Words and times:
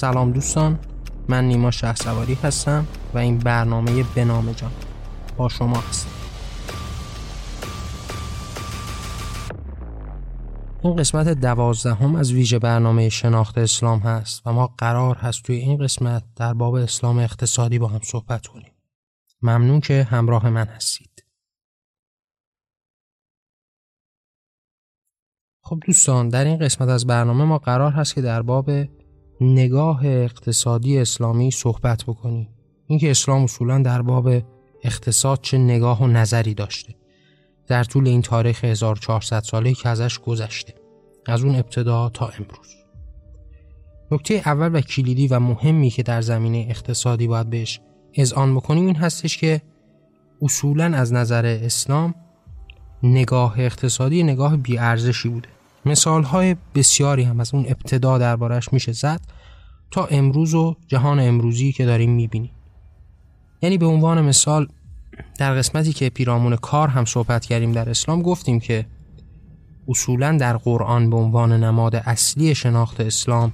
سلام 0.00 0.32
دوستان 0.32 0.78
من 1.28 1.44
نیما 1.44 1.70
شه 1.70 1.94
سواری 1.94 2.34
هستم 2.34 2.86
و 3.14 3.18
این 3.18 3.38
برنامه 3.38 4.02
بنام 4.02 4.52
جان 4.52 4.70
با 5.36 5.48
شما 5.48 5.80
هست 5.80 6.08
این 10.82 10.96
قسمت 10.96 11.28
دوازدهم 11.28 12.16
از 12.16 12.32
ویژه 12.32 12.58
برنامه 12.58 13.08
شناخت 13.08 13.58
اسلام 13.58 13.98
هست 13.98 14.46
و 14.46 14.52
ما 14.52 14.66
قرار 14.78 15.16
هست 15.16 15.42
توی 15.42 15.56
این 15.56 15.78
قسمت 15.78 16.22
در 16.36 16.54
باب 16.54 16.74
اسلام 16.74 17.18
اقتصادی 17.18 17.78
با 17.78 17.88
هم 17.88 18.00
صحبت 18.02 18.46
کنیم. 18.46 18.72
ممنون 19.42 19.80
که 19.80 20.02
همراه 20.10 20.50
من 20.50 20.66
هستید. 20.66 21.24
خب 25.62 25.80
دوستان 25.86 26.28
در 26.28 26.44
این 26.44 26.58
قسمت 26.58 26.88
از 26.88 27.06
برنامه 27.06 27.44
ما 27.44 27.58
قرار 27.58 27.92
هست 27.92 28.14
که 28.14 28.20
در 28.20 28.42
باب 28.42 28.70
نگاه 29.40 30.06
اقتصادی 30.06 30.98
اسلامی 30.98 31.50
صحبت 31.50 32.04
بکنیم 32.04 32.48
اینکه 32.86 33.10
اسلام 33.10 33.44
اصولا 33.44 33.78
در 33.78 34.02
باب 34.02 34.30
اقتصاد 34.84 35.40
چه 35.42 35.58
نگاه 35.58 36.02
و 36.02 36.06
نظری 36.06 36.54
داشته. 36.54 36.94
در 37.66 37.84
طول 37.84 38.08
این 38.08 38.22
تاریخ 38.22 38.64
1400 38.64 39.42
ساله 39.42 39.74
که 39.74 39.88
ازش 39.88 40.18
گذشته. 40.18 40.74
از 41.26 41.42
اون 41.44 41.54
ابتدا 41.54 42.08
تا 42.08 42.26
امروز. 42.26 42.74
نکته 44.10 44.34
اول 44.34 44.74
و 44.74 44.80
کلیدی 44.80 45.28
و 45.28 45.40
مهمی 45.40 45.90
که 45.90 46.02
در 46.02 46.20
زمینه 46.20 46.66
اقتصادی 46.70 47.26
باید 47.26 47.50
بهش 47.50 47.80
اذعان 48.14 48.54
بکنیم 48.54 48.86
این 48.86 48.96
هستش 48.96 49.38
که 49.38 49.62
اصولا 50.42 50.84
از 50.84 51.12
نظر 51.12 51.46
اسلام 51.46 52.14
نگاه 53.02 53.60
اقتصادی 53.60 54.22
نگاه 54.22 54.56
بیارزشی 54.56 55.28
بوده. 55.28 55.48
مثال 55.84 56.22
های 56.22 56.56
بسیاری 56.74 57.22
هم 57.22 57.40
از 57.40 57.54
اون 57.54 57.64
ابتدا 57.68 58.18
دربارش 58.18 58.72
میشه 58.72 58.92
زد 58.92 59.20
تا 59.90 60.04
امروز 60.04 60.54
و 60.54 60.76
جهان 60.86 61.20
امروزی 61.20 61.72
که 61.72 61.86
داریم 61.86 62.10
می‌بینیم. 62.10 62.50
یعنی 63.62 63.78
به 63.78 63.86
عنوان 63.86 64.20
مثال 64.20 64.68
در 65.38 65.54
قسمتی 65.54 65.92
که 65.92 66.10
پیرامون 66.10 66.56
کار 66.56 66.88
هم 66.88 67.04
صحبت 67.04 67.44
کردیم 67.44 67.72
در 67.72 67.90
اسلام 67.90 68.22
گفتیم 68.22 68.60
که 68.60 68.86
اصولا 69.88 70.36
در 70.36 70.56
قرآن 70.56 71.10
به 71.10 71.16
عنوان 71.16 71.64
نماد 71.64 71.96
اصلی 71.96 72.54
شناخت 72.54 73.00
اسلام 73.00 73.52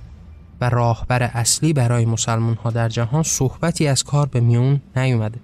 و 0.61 0.71
راهبر 0.71 1.23
اصلی 1.23 1.73
برای 1.73 2.05
مسلمان 2.05 2.55
ها 2.55 2.71
در 2.71 2.89
جهان 2.89 3.23
صحبتی 3.23 3.87
از 3.87 4.05
کار 4.05 4.27
به 4.27 4.41
میون 4.41 4.81
نیومده. 4.97 5.41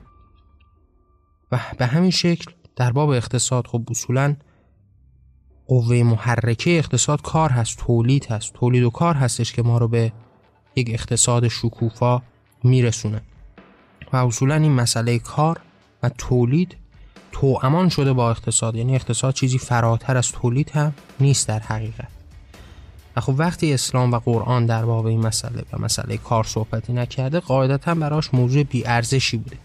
و 1.53 1.61
به 1.79 1.87
همین 1.87 2.11
شکل 2.11 2.53
در 2.77 2.93
باب 2.93 3.09
اقتصاد 3.09 3.67
خب 3.67 3.83
اصولا 3.91 4.37
قوه 5.73 6.03
محرکه 6.03 6.71
اقتصاد 6.79 7.23
کار 7.23 7.51
هست 7.51 7.79
تولید 7.79 8.27
هست. 8.27 8.53
تولید 8.53 8.83
و 8.83 8.91
کار 8.91 9.15
هستش 9.15 9.53
که 9.53 9.63
ما 9.63 9.79
رو 9.79 9.89
به 9.89 10.13
یک 10.77 10.91
اقتصاد 10.91 11.49
شکوفا 11.49 12.23
میرسونه. 12.65 13.21
و 14.13 14.17
اصولا 14.17 14.55
این 14.55 14.73
مسئله 14.73 15.19
کار 15.19 15.61
و 16.03 16.09
تولید 16.09 16.77
امان 17.63 17.89
شده 17.89 18.13
با 18.13 18.31
اقتصاد. 18.31 18.77
یعنی 18.77 18.95
اقتصاد 18.95 19.35
چیزی 19.35 19.59
فراتر 19.59 20.17
از 20.17 20.33
تولید 20.33 20.71
هم 20.71 20.95
نیست 21.21 21.49
در 21.49 21.59
حقیقت. 21.59 22.09
و 23.17 23.21
خب 23.21 23.35
وقتی 23.39 23.75
اسلام 23.75 24.13
و 24.13 24.19
قرآن 24.19 24.67
در 24.67 24.85
باب 24.85 25.07
این 25.07 25.21
مسئله 25.21 25.65
و 25.73 25.79
مسئله 25.79 26.17
کار 26.17 26.45
صحبتی 26.45 26.93
نکرده 26.93 27.41
قاعدتا 27.41 27.95
براش 27.95 28.35
موضوع 28.35 28.63
بیارزشی 28.63 29.37
بوده. 29.37 29.57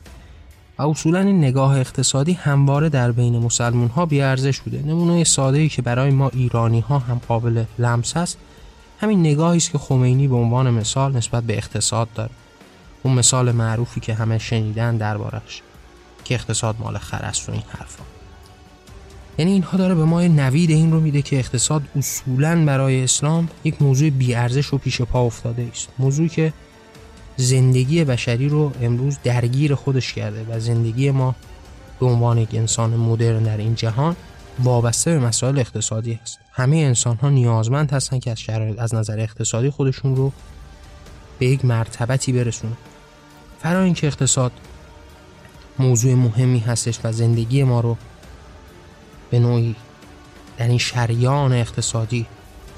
و 0.80 0.84
اصولا 0.84 1.20
این 1.20 1.38
نگاه 1.38 1.80
اقتصادی 1.80 2.34
همواره 2.34 2.90
در 2.90 3.12
بین 3.12 3.38
مسلمون 3.38 3.88
ها 3.88 4.06
بیارزش 4.06 4.60
بوده. 4.60 4.82
نمونه 4.82 5.24
ساده 5.24 5.58
ای 5.58 5.70
که 5.70 5.82
برای 5.82 6.12
ما 6.12 6.30
ایرانی 6.30 6.80
ها 6.80 7.00
هم 7.00 7.22
قابل 7.28 7.64
لمس 7.80 8.18
است 8.18 8.38
همین 9.02 9.20
نگاهی 9.20 9.58
است 9.58 9.72
که 9.72 9.78
خمینی 9.78 10.28
به 10.28 10.36
عنوان 10.36 10.70
مثال 10.70 11.18
نسبت 11.18 11.44
به 11.44 11.58
اقتصاد 11.58 12.08
داره. 12.16 12.32
اون 13.04 13.14
مثال 13.14 13.52
معروفی 13.52 14.00
که 14.00 14.14
همه 14.14 14.38
شنیدن 14.38 14.98
دربارش 14.98 15.62
که 16.24 16.36
اقتصاد 16.36 16.76
مال 16.80 16.98
خر 16.98 17.22
است 17.22 17.50
و 17.50 17.52
این 17.52 17.64
حرفا. 17.68 18.04
یعنی 19.38 19.52
اینها 19.52 19.78
داره 19.78 19.96
به 19.96 20.06
ما 20.06 20.22
نوید 20.22 20.70
این 20.70 20.92
رو 20.92 21.00
میده 21.00 21.22
که 21.22 21.40
اقتصاد 21.40 21.82
اصولا 21.96 22.66
برای 22.66 23.04
اسلام 23.04 23.50
یک 23.64 23.82
موضوع 23.82 24.10
بیارزش 24.10 24.74
و 24.74 24.78
پیش 24.78 25.02
پا 25.02 25.22
افتاده 25.22 25.68
است. 25.72 25.88
موضوعی 26.00 26.30
که 26.30 26.54
زندگی 27.38 28.04
بشری 28.04 28.50
رو 28.50 28.72
امروز 28.82 29.18
درگیر 29.24 29.76
خودش 29.76 30.14
کرده 30.14 30.46
و 30.50 30.60
زندگی 30.60 31.12
ما 31.12 31.36
به 32.00 32.06
عنوان 32.06 32.38
یک 32.38 32.50
انسان 32.54 32.96
مدرن 32.96 33.44
در 33.44 33.58
این 33.58 33.76
جهان 33.76 34.16
وابسته 34.64 35.12
به 35.12 35.20
مسائل 35.20 35.60
اقتصادی 35.60 36.20
است 36.24 36.40
همه 36.52 36.78
انسان 36.78 37.16
ها 37.16 37.30
نیازمند 37.30 37.92
هستند 37.92 38.22
که 38.22 38.32
از 38.32 38.40
شرایط 38.40 38.80
از 38.80 38.96
نظر 38.96 39.20
اقتصادی 39.20 39.70
خودشون 39.70 40.16
رو 40.16 40.32
به 41.40 41.46
یک 41.46 41.66
مرتبتی 41.66 42.32
برسونن. 42.32 42.78
فرا 43.60 43.82
اینکه 43.82 44.08
اقتصاد 44.08 44.52
موضوع 45.80 46.14
مهمی 46.14 46.60
هستش 46.60 47.00
و 47.04 47.12
زندگی 47.12 47.64
ما 47.64 47.80
رو 47.80 47.98
به 49.30 49.40
نوعی 49.40 49.76
در 50.58 50.68
این 50.68 50.78
شریان 50.78 51.54
اقتصادی 51.54 52.26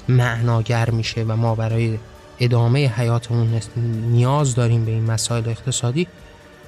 معناگر 0.08 0.90
میشه 0.90 1.24
و 1.28 1.36
ما 1.36 1.54
برای 1.54 1.98
ادامه 2.40 2.88
حیاتمون 2.88 3.60
نیاز 4.10 4.54
داریم 4.54 4.84
به 4.84 4.90
این 4.90 5.04
مسائل 5.04 5.48
اقتصادی 5.48 6.06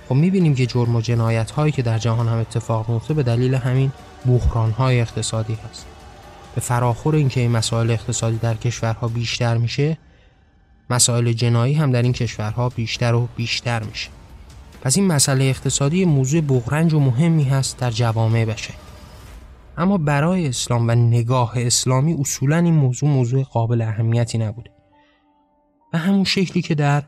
خب 0.09 0.15
می‌بینیم 0.15 0.55
که 0.55 0.67
جرم 0.67 0.97
و 0.97 1.01
جنایت 1.01 1.51
هایی 1.51 1.73
که 1.73 1.83
در 1.83 1.99
جهان 1.99 2.29
هم 2.29 2.39
اتفاق 2.39 2.91
میفته 2.91 3.15
به 3.15 3.23
دلیل 3.23 3.55
همین 3.55 3.93
بحران 4.27 4.71
های 4.71 5.01
اقتصادی 5.01 5.59
هست. 5.71 5.87
به 6.55 6.61
فراخور 6.61 7.15
اینکه 7.15 7.41
این 7.41 7.51
مسائل 7.51 7.91
اقتصادی 7.91 8.37
در 8.37 8.55
کشورها 8.55 9.09
بیشتر 9.09 9.57
میشه 9.57 9.99
مسائل 10.91 11.33
جنایی 11.33 11.75
هم 11.75 11.93
در 11.93 12.03
این 12.03 12.13
کشورها 12.13 12.69
بیشتر 12.69 13.15
و 13.15 13.29
بیشتر 13.37 13.83
میشه. 13.83 14.09
پس 14.83 14.97
این 14.97 15.07
مسئله 15.07 15.45
اقتصادی 15.45 16.05
موضوع 16.05 16.41
بغرنج 16.41 16.95
و 16.95 17.01
مهمی 17.01 17.45
هست 17.45 17.79
در 17.79 17.91
جوامع 17.91 18.45
بشه. 18.45 18.75
اما 19.79 19.99
برای 19.99 20.47
اسلام 20.47 20.89
و 20.89 20.95
نگاه 20.95 21.53
اسلامی 21.57 22.17
اصولا 22.21 22.57
این 22.57 22.75
موضوع 22.75 23.09
موضوع 23.09 23.43
قابل 23.43 23.83
اهمیتی 23.83 24.39
نبوده. 24.39 24.72
و 25.93 25.99
همون 25.99 26.25
شکلی 26.25 26.63
که 26.63 26.75
در 26.75 27.03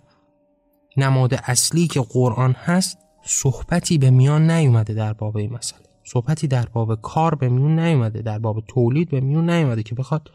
نماد 0.96 1.34
اصلی 1.34 1.86
که 1.86 2.00
قرآن 2.00 2.52
هست 2.52 2.98
صحبتی 3.24 3.98
به 3.98 4.10
میان 4.10 4.50
نیومده 4.50 4.94
در 4.94 5.12
باب 5.12 5.36
این 5.36 5.52
مسئله. 5.52 5.84
صحبتی 6.04 6.46
در 6.46 6.66
باب 6.66 7.00
کار 7.00 7.34
به 7.34 7.48
میون 7.48 7.78
نیومده 7.78 8.22
در 8.22 8.38
باب 8.38 8.60
تولید 8.68 9.10
به 9.10 9.20
میون 9.20 9.50
نیومده 9.50 9.82
که 9.82 9.94
بخواد 9.94 10.30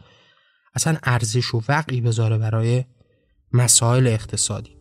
اصلا 0.74 0.96
ارزش 1.02 1.54
و 1.54 1.62
وقعی 1.68 2.00
بذاره 2.00 2.38
برای 2.38 2.84
مسائل 3.52 4.06
اقتصادی. 4.06 4.76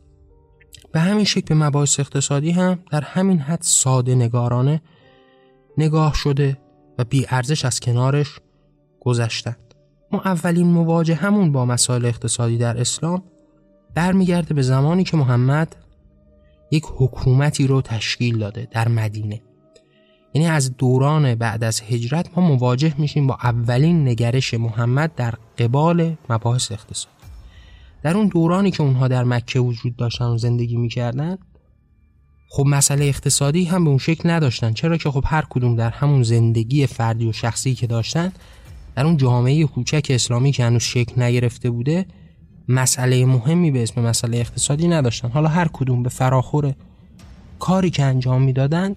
به 0.92 1.00
همین 1.00 1.26
شکل 1.26 1.56
به 1.56 1.56
مباحث 1.56 2.00
اقتصادی 2.00 2.52
هم 2.52 2.80
در 2.92 3.02
همین 3.02 3.40
حد 3.40 3.62
ساده 3.62 4.16
نگارانه 4.16 4.82
نگاه 5.78 6.14
شده 6.14 6.58
و 6.98 7.04
بی 7.04 7.26
ارزش 7.30 7.66
از 7.66 7.80
کنارش 7.80 8.40
گذشتند. 9.00 9.74
ما 10.12 10.22
اولین 10.26 10.68
مواجه 10.68 11.16
همون 11.16 11.52
با 11.52 11.66
مسائل 11.66 12.06
اقتصادی 12.06 12.58
در 12.58 12.82
اسلام 12.82 13.24
برمیگرده 13.96 14.54
به 14.54 14.62
زمانی 14.62 15.04
که 15.04 15.18
محمد 15.18 15.76
یک 16.72 16.84
حکومتی 16.98 17.68
رو 17.68 17.82
تشکیل 17.82 18.38
داده 18.38 18.68
در 18.72 18.88
مدینه. 18.88 19.42
یعنی 20.34 20.48
از 20.48 20.78
دوران 20.78 21.36
بعد 21.36 21.64
از 21.64 21.82
هجرت 21.82 22.38
ما 22.38 22.48
مواجه 22.48 22.94
میشیم 22.98 23.28
با 23.28 23.38
اولین 23.44 24.08
نگرش 24.08 24.54
محمد 24.54 25.16
در 25.16 25.34
قبال 25.58 26.18
مباحث 26.30 26.72
اقتصاد. 26.72 27.14
در 28.04 28.18
اون 28.18 28.28
دورانی 28.28 28.72
که 28.72 28.84
اونها 28.84 29.08
در 29.08 29.24
مکه 29.24 29.60
وجود 29.60 29.96
داشتن 29.96 30.26
و 30.26 30.38
زندگی 30.38 30.78
می‌کردن 30.78 31.38
خب 32.50 32.66
مسئله 32.68 33.06
اقتصادی 33.06 33.66
هم 33.66 33.84
به 33.84 33.90
اون 33.90 34.00
شکل 34.00 34.30
نداشتن. 34.30 34.74
چرا 34.74 34.98
که 34.98 35.12
خب 35.12 35.24
هر 35.26 35.46
کدوم 35.50 35.76
در 35.76 35.90
همون 35.90 36.24
زندگی 36.24 36.88
فردی 36.88 37.30
و 37.30 37.32
شخصی 37.32 37.76
که 37.76 37.88
داشتن 37.88 38.32
در 38.96 39.06
اون 39.06 39.18
جامعه 39.18 39.66
کوچک 39.66 40.08
اسلامی 40.10 40.52
که 40.52 40.66
هنوز 40.66 40.84
شکل 40.84 41.22
نگرفته 41.22 41.70
بوده 41.70 42.06
مسئله 42.70 43.26
مهمی 43.26 43.72
به 43.72 43.84
اسم 43.84 44.02
مسئله 44.02 44.38
اقتصادی 44.38 44.88
نداشتن. 44.88 45.30
حالا 45.30 45.50
هر 45.50 45.68
کدوم 45.74 46.04
به 46.04 46.10
فراخور 46.10 46.74
کاری 47.60 47.90
که 47.90 48.04
انجام 48.04 48.42
می‌دادند 48.42 48.96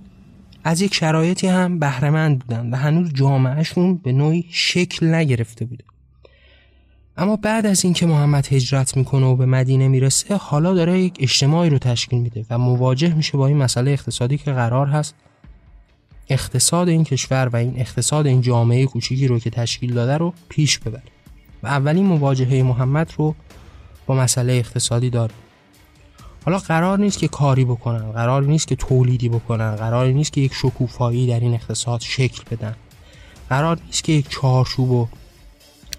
از 0.64 0.80
یک 0.80 0.94
شرایطی 0.94 1.46
هم 1.46 1.78
بهرهمند 1.78 2.38
بودن 2.38 2.70
و 2.70 2.76
هنوز 2.76 3.12
جامعهشون 3.14 3.94
به 3.96 4.12
نوعی 4.12 4.44
شکل 4.50 5.14
نگرفته 5.14 5.64
بوده. 5.64 5.84
اما 7.16 7.36
بعد 7.36 7.66
از 7.66 7.84
اینکه 7.84 8.06
محمد 8.06 8.46
هجرت 8.52 8.96
می‌کنه 8.96 9.26
و 9.26 9.36
به 9.36 9.46
مدینه 9.46 9.88
می‌رسه 9.88 10.36
حالا 10.36 10.74
داره 10.74 11.00
یک 11.00 11.16
اجتماعی 11.20 11.70
رو 11.70 11.78
تشکیل 11.78 12.20
میده 12.20 12.44
و 12.50 12.58
مواجه 12.58 13.14
میشه 13.14 13.38
با 13.38 13.46
این 13.46 13.56
مسئله 13.56 13.90
اقتصادی 13.90 14.38
که 14.38 14.52
قرار 14.52 14.86
هست. 14.86 15.14
اقتصاد 16.28 16.88
این 16.88 17.04
کشور 17.04 17.48
و 17.52 17.56
این 17.56 17.74
اقتصاد 17.76 18.26
این 18.26 18.40
جامعه 18.40 18.86
کوچیکی 18.86 19.26
رو 19.26 19.38
که 19.38 19.50
تشکیل 19.50 19.94
داده 19.94 20.16
رو 20.16 20.34
پیش 20.48 20.78
ببره. 20.78 21.02
و 21.62 21.66
اولین 21.66 22.06
مواجهه 22.06 22.62
محمد 22.62 23.12
رو 23.18 23.34
با 24.06 24.14
مسئله 24.14 24.52
اقتصادی 24.52 25.10
داره. 25.10 25.34
حالا 26.44 26.58
قرار 26.58 26.98
نیست 26.98 27.18
که 27.18 27.28
کاری 27.28 27.64
بکنن 27.64 28.12
قرار 28.12 28.42
نیست 28.42 28.66
که 28.66 28.76
تولیدی 28.76 29.28
بکنن 29.28 29.76
قرار 29.76 30.06
نیست 30.06 30.32
که 30.32 30.40
یک 30.40 30.54
شکوفایی 30.54 31.26
در 31.26 31.40
این 31.40 31.54
اقتصاد 31.54 32.00
شکل 32.00 32.42
بدن. 32.50 32.76
قرار 33.48 33.78
نیست 33.86 34.04
که 34.04 34.12
یک 34.12 34.28
چارچوب 34.28 34.90
و 34.90 35.08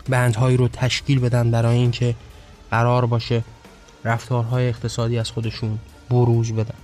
بندهایی 0.09 0.57
رو 0.57 0.67
تشکیل 0.67 1.19
بدن 1.19 1.51
برای 1.51 1.77
اینکه 1.77 2.15
قرار 2.71 3.05
باشه 3.05 3.43
رفتارهای 4.03 4.69
اقتصادی 4.69 5.17
از 5.17 5.31
خودشون 5.31 5.79
بروز 6.09 6.51
بدن. 6.51 6.75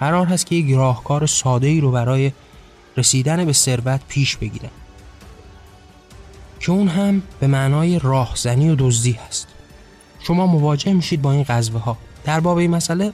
قرار 0.00 0.26
هست 0.26 0.46
که 0.46 0.54
یک 0.54 0.76
راهکار 0.76 1.26
ساده 1.26 1.66
ای 1.66 1.80
رو 1.80 1.90
برای 1.90 2.32
رسیدن 2.96 3.44
به 3.44 3.52
ثروت 3.52 4.00
پیش 4.08 4.36
بگیرن. 4.36 4.70
که 6.60 6.72
اون 6.72 6.88
هم 6.88 7.22
به 7.40 7.46
معنای 7.46 7.98
راهزنی 7.98 8.70
و 8.70 8.74
دزدی 8.78 9.12
هست. 9.12 9.53
شما 10.26 10.46
مواجه 10.46 10.92
میشید 10.92 11.22
با 11.22 11.32
این 11.32 11.42
قضوه 11.42 11.80
ها 11.80 11.96
در 12.24 12.40
باب 12.40 12.56
این 12.56 12.70
مسئله 12.70 13.12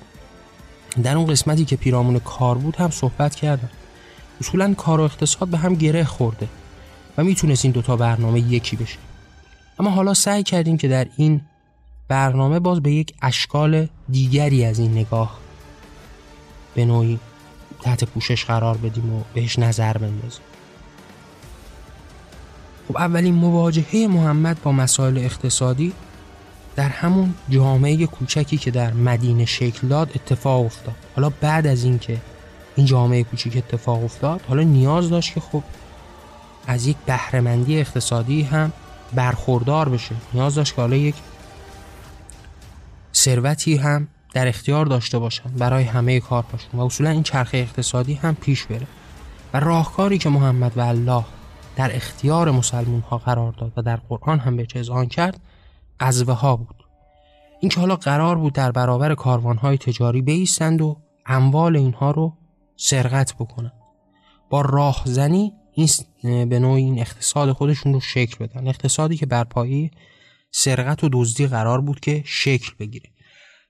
در 1.02 1.16
اون 1.16 1.26
قسمتی 1.26 1.64
که 1.64 1.76
پیرامون 1.76 2.18
کار 2.18 2.58
بود 2.58 2.76
هم 2.76 2.90
صحبت 2.90 3.34
کردم 3.34 3.68
اصولا 4.40 4.74
کار 4.74 5.00
و 5.00 5.02
اقتصاد 5.02 5.48
به 5.48 5.58
هم 5.58 5.74
گره 5.74 6.04
خورده 6.04 6.48
و 7.18 7.24
می‌تونست 7.24 7.64
این 7.64 7.72
دوتا 7.72 7.96
برنامه 7.96 8.40
یکی 8.40 8.76
بشه. 8.76 8.98
اما 9.78 9.90
حالا 9.90 10.14
سعی 10.14 10.42
کردیم 10.42 10.76
که 10.76 10.88
در 10.88 11.06
این 11.16 11.40
برنامه 12.08 12.58
باز 12.58 12.80
به 12.80 12.92
یک 12.92 13.14
اشکال 13.22 13.88
دیگری 14.08 14.64
از 14.64 14.78
این 14.78 14.92
نگاه 14.92 15.38
به 16.74 16.84
نوعی 16.84 17.18
تحت 17.82 18.04
پوشش 18.04 18.44
قرار 18.44 18.76
بدیم 18.76 19.14
و 19.14 19.22
بهش 19.34 19.58
نظر 19.58 19.92
بندازیم. 19.92 20.42
خب 22.88 22.96
اولین 22.96 23.34
مواجهه 23.34 24.06
محمد 24.10 24.62
با 24.62 24.72
مسائل 24.72 25.18
اقتصادی 25.18 25.92
در 26.76 26.88
همون 26.88 27.34
جامعه 27.48 28.06
کوچکی 28.06 28.56
که 28.56 28.70
در 28.70 28.92
مدینه 28.92 29.44
شکل 29.44 29.88
داد 29.88 30.10
اتفاق 30.14 30.64
افتاد. 30.64 30.94
حالا 31.16 31.30
بعد 31.40 31.66
از 31.66 31.84
اینکه 31.84 32.18
این 32.76 32.86
جامعه 32.86 33.22
کوچیک 33.22 33.56
اتفاق 33.56 34.04
افتاد 34.04 34.40
حالا 34.48 34.62
نیاز 34.62 35.10
داشت 35.10 35.34
که 35.34 35.40
خب 35.40 35.62
از 36.66 36.86
یک 36.86 36.96
بهرهمندی 37.06 37.80
اقتصادی 37.80 38.42
هم 38.42 38.72
برخوردار 39.14 39.88
بشه. 39.88 40.14
نیاز 40.34 40.54
داشت 40.54 40.74
که 40.74 40.80
حالا 40.80 40.96
یک 40.96 41.14
ثروتی 43.14 43.76
هم 43.76 44.08
در 44.34 44.48
اختیار 44.48 44.86
داشته 44.86 45.18
باشن 45.18 45.50
برای 45.50 45.84
همه 45.84 46.20
کارهاشون 46.20 46.80
و 46.80 46.84
اصولا 46.84 47.10
این 47.10 47.22
چرخه 47.22 47.58
اقتصادی 47.58 48.14
هم 48.14 48.34
پیش 48.34 48.64
بره. 48.64 48.86
و 49.54 49.60
راهکاری 49.60 50.18
که 50.18 50.28
محمد 50.28 50.72
و 50.76 50.80
الله 50.80 51.24
در 51.76 51.96
اختیار 51.96 52.50
مسلمون 52.50 53.00
ها 53.00 53.18
قرار 53.18 53.52
داد 53.52 53.72
و 53.76 53.82
در 53.82 53.96
قرآن 53.96 54.38
هم 54.38 54.56
به 54.56 54.66
آن 54.92 55.06
کرد 55.06 55.40
قذوه 56.00 56.34
ها 56.34 56.56
بود. 56.56 56.76
این 57.60 57.70
که 57.70 57.80
حالا 57.80 57.96
قرار 57.96 58.36
بود 58.36 58.52
در 58.52 58.72
برابر 58.72 59.14
کاروان 59.14 59.56
های 59.56 59.78
تجاری 59.78 60.22
بیستند 60.22 60.82
و 60.82 60.96
اموال 61.26 61.76
اینها 61.76 62.10
رو 62.10 62.32
سرقت 62.76 63.34
بکنن 63.34 63.72
با 64.50 64.60
راهزنی 64.60 65.52
این 65.72 65.88
به 66.48 66.58
نوعی 66.58 66.84
این 66.84 66.98
اقتصاد 66.98 67.52
خودشون 67.52 67.92
رو 67.92 68.00
شکل 68.00 68.46
بدن. 68.46 68.68
اقتصادی 68.68 69.16
که 69.16 69.26
بر 69.26 69.44
پایه 69.44 69.90
سرقت 70.50 71.04
و 71.04 71.08
دزدی 71.12 71.46
قرار 71.46 71.80
بود 71.80 72.00
که 72.00 72.22
شکل 72.26 72.72
بگیره. 72.78 73.10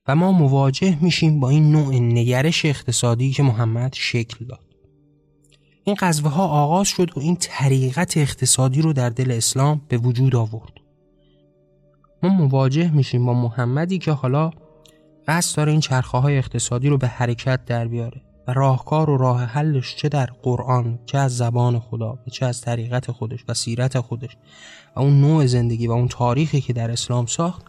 و 0.07 0.17
ما 0.17 0.33
مواجه 0.33 0.99
میشیم 1.01 1.41
با 1.41 1.51
این 1.51 1.73
نوع 1.73 1.95
نگرش 1.95 2.65
اقتصادی 2.65 3.33
که 3.33 3.43
محمد 3.43 3.93
شکل 3.95 4.45
داد. 4.45 4.65
این 5.85 5.97
قضوه 6.01 6.31
ها 6.31 6.49
آغاز 6.49 6.89
شد 6.89 7.11
و 7.17 7.21
این 7.21 7.37
طریقت 7.41 8.17
اقتصادی 8.17 8.83
رو 8.83 8.93
در 8.93 9.11
دل 9.11 9.31
اسلام 9.31 9.81
به 9.89 9.99
وجود 9.99 10.37
آورد. 10.37 10.80
ما 12.23 12.29
مواجه 12.29 12.91
میشیم 12.91 13.27
با 13.27 13.35
محمدی 13.35 13.99
که 13.99 14.13
حالا 14.13 14.51
قصد 15.29 15.57
داره 15.57 15.73
این 15.73 15.81
چرخه 15.81 16.19
های 16.19 16.39
اقتصادی 16.39 16.89
رو 16.89 16.99
به 16.99 17.09
حرکت 17.09 17.65
در 17.65 17.89
بیاره 17.89 18.21
و 18.49 18.53
راهکار 18.53 19.11
و 19.11 19.17
راه 19.17 19.45
حلش 19.45 19.97
چه 19.97 20.09
در 20.09 20.27
قرآن 20.43 20.99
چه 21.07 21.19
از 21.19 21.37
زبان 21.37 21.79
خدا 21.79 22.13
و 22.13 22.31
چه 22.31 22.47
از 22.47 22.61
طریقت 22.61 23.11
خودش 23.11 23.45
و 23.49 23.55
سیرت 23.55 24.01
خودش 24.01 24.37
و 24.97 25.01
اون 25.01 25.21
نوع 25.21 25.47
زندگی 25.47 25.87
و 25.87 25.93
اون 25.93 26.09
تاریخی 26.09 26.61
که 26.61 26.73
در 26.73 26.91
اسلام 26.91 27.27
ساخت 27.27 27.63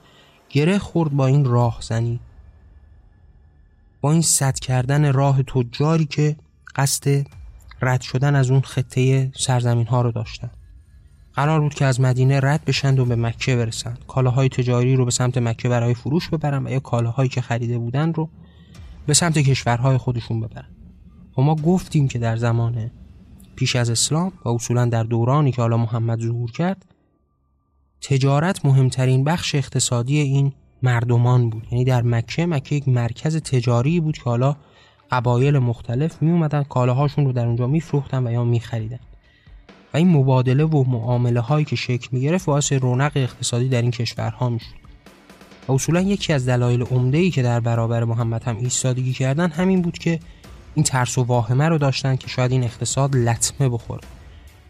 گره 0.50 0.78
خورد 0.80 1.12
با 1.12 1.28
این 1.28 1.46
راهزنی 1.46 2.20
با 4.02 4.12
این 4.12 4.22
صد 4.22 4.60
کردن 4.60 5.14
راه 5.14 5.44
تجاری 5.44 6.06
که 6.06 6.36
قصد 6.76 7.26
رد 7.82 8.02
شدن 8.02 8.36
از 8.36 8.52
اون 8.52 8.62
خطه 8.62 9.32
سرزمین 9.36 9.88
ها 9.88 10.02
رو 10.02 10.12
داشتن. 10.12 10.50
قرار 11.34 11.60
بود 11.60 11.74
که 11.74 11.86
از 11.86 12.02
مدینه 12.02 12.40
رد 12.40 12.66
بشند 12.66 13.00
و 13.00 13.06
به 13.06 13.16
مکه 13.16 13.56
برسند. 13.56 14.00
کالاهای 14.08 14.50
تجاری 14.50 14.96
رو 14.96 15.06
به 15.06 15.12
سمت 15.12 15.38
مکه 15.38 15.70
برای 15.70 15.94
فروش 15.94 16.30
ببرن 16.30 16.68
و 16.68 16.70
یا 16.70 16.80
کالاهایی 16.80 17.30
که 17.30 17.42
خریده 17.42 17.78
بودن 17.78 18.14
رو 18.14 18.30
به 19.06 19.14
سمت 19.14 19.38
کشورهای 19.38 19.98
خودشون 19.98 20.40
ببرن 20.40 20.68
و 21.38 21.42
ما 21.42 21.56
گفتیم 21.56 22.08
که 22.08 22.20
در 22.20 22.36
زمان 22.36 22.92
پیش 23.56 23.76
از 23.76 23.90
اسلام 23.90 24.32
و 24.46 24.50
اصولا 24.50 24.86
در 24.86 25.04
دورانی 25.04 25.52
که 25.52 25.62
حالا 25.62 25.78
محمد 25.78 26.20
ظهور 26.22 26.52
کرد 26.52 26.86
تجارت 28.02 28.66
مهمترین 28.66 29.24
بخش 29.24 29.56
اقتصادی 29.56 30.20
این 30.20 30.54
مردمان 30.84 31.50
بود. 31.50 31.68
یعنی 31.72 31.86
در 31.86 32.02
مکه 32.02 32.46
مکه 32.46 32.76
یک 32.76 32.88
مرکز 32.88 33.38
تجاری 33.38 34.00
بود 34.00 34.18
که 34.18 34.24
حالا 34.24 34.56
قبایل 35.12 35.60
مختلف 35.60 36.22
می 36.22 36.32
اومدن 36.32 36.64
کالاهاشون 36.64 37.26
رو 37.26 37.32
در 37.32 37.46
اونجا 37.46 37.68
میفروختن 37.68 38.28
و 38.28 38.32
یا 38.32 38.44
میخریدن. 38.44 39.00
و 39.94 39.98
این 39.98 40.10
مبادله 40.10 40.64
و 40.64 40.84
معامله 40.84 41.40
هایی 41.40 41.66
که 41.66 41.76
شکل 41.76 42.08
می 42.12 42.22
گرفت 42.22 42.46
باعث 42.46 42.74
رونق 42.74 43.12
اقتصادی 43.16 43.70
در 43.70 43.82
این 43.82 43.92
کشورها 43.92 44.50
می‌شد. 44.50 44.82
و 45.68 45.72
اصولا 45.72 46.02
یکی 46.02 46.34
از 46.34 46.50
دلایل 46.50 46.82
عمده 46.82 47.18
ای 47.18 47.32
که 47.32 47.42
در 47.42 47.60
برابر 47.60 48.04
محمد 48.04 48.44
هم 48.44 48.58
ایستادگی 48.58 49.14
کردن 49.14 49.50
همین 49.50 49.82
بود 49.82 49.98
که 49.98 50.20
این 50.76 50.84
ترس 50.84 51.18
و 51.18 51.24
واهمه 51.24 51.70
رو 51.70 51.78
داشتن 51.78 52.16
که 52.16 52.28
شاید 52.28 52.52
این 52.52 52.64
اقتصاد 52.64 53.16
لطمه 53.16 53.70
بخوره. 53.70 54.02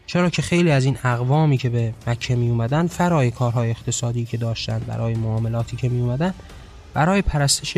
چرا 0.06 0.30
که 0.30 0.42
خیلی 0.42 0.72
از 0.72 0.86
این 0.86 0.98
اقوامی 1.04 1.58
که 1.58 1.70
به 1.70 1.94
مکه 2.08 2.36
می 2.36 2.50
اومدن 2.50 2.88
فرای 2.88 3.32
کارهای 3.32 3.70
اقتصادی 3.70 4.26
که 4.26 4.38
داشتن 4.38 4.80
برای 4.80 5.14
معاملاتی 5.14 5.78
که 5.78 5.90
می 5.90 6.02
اومدن 6.02 6.34
برای 6.94 7.22
پرستش 7.22 7.78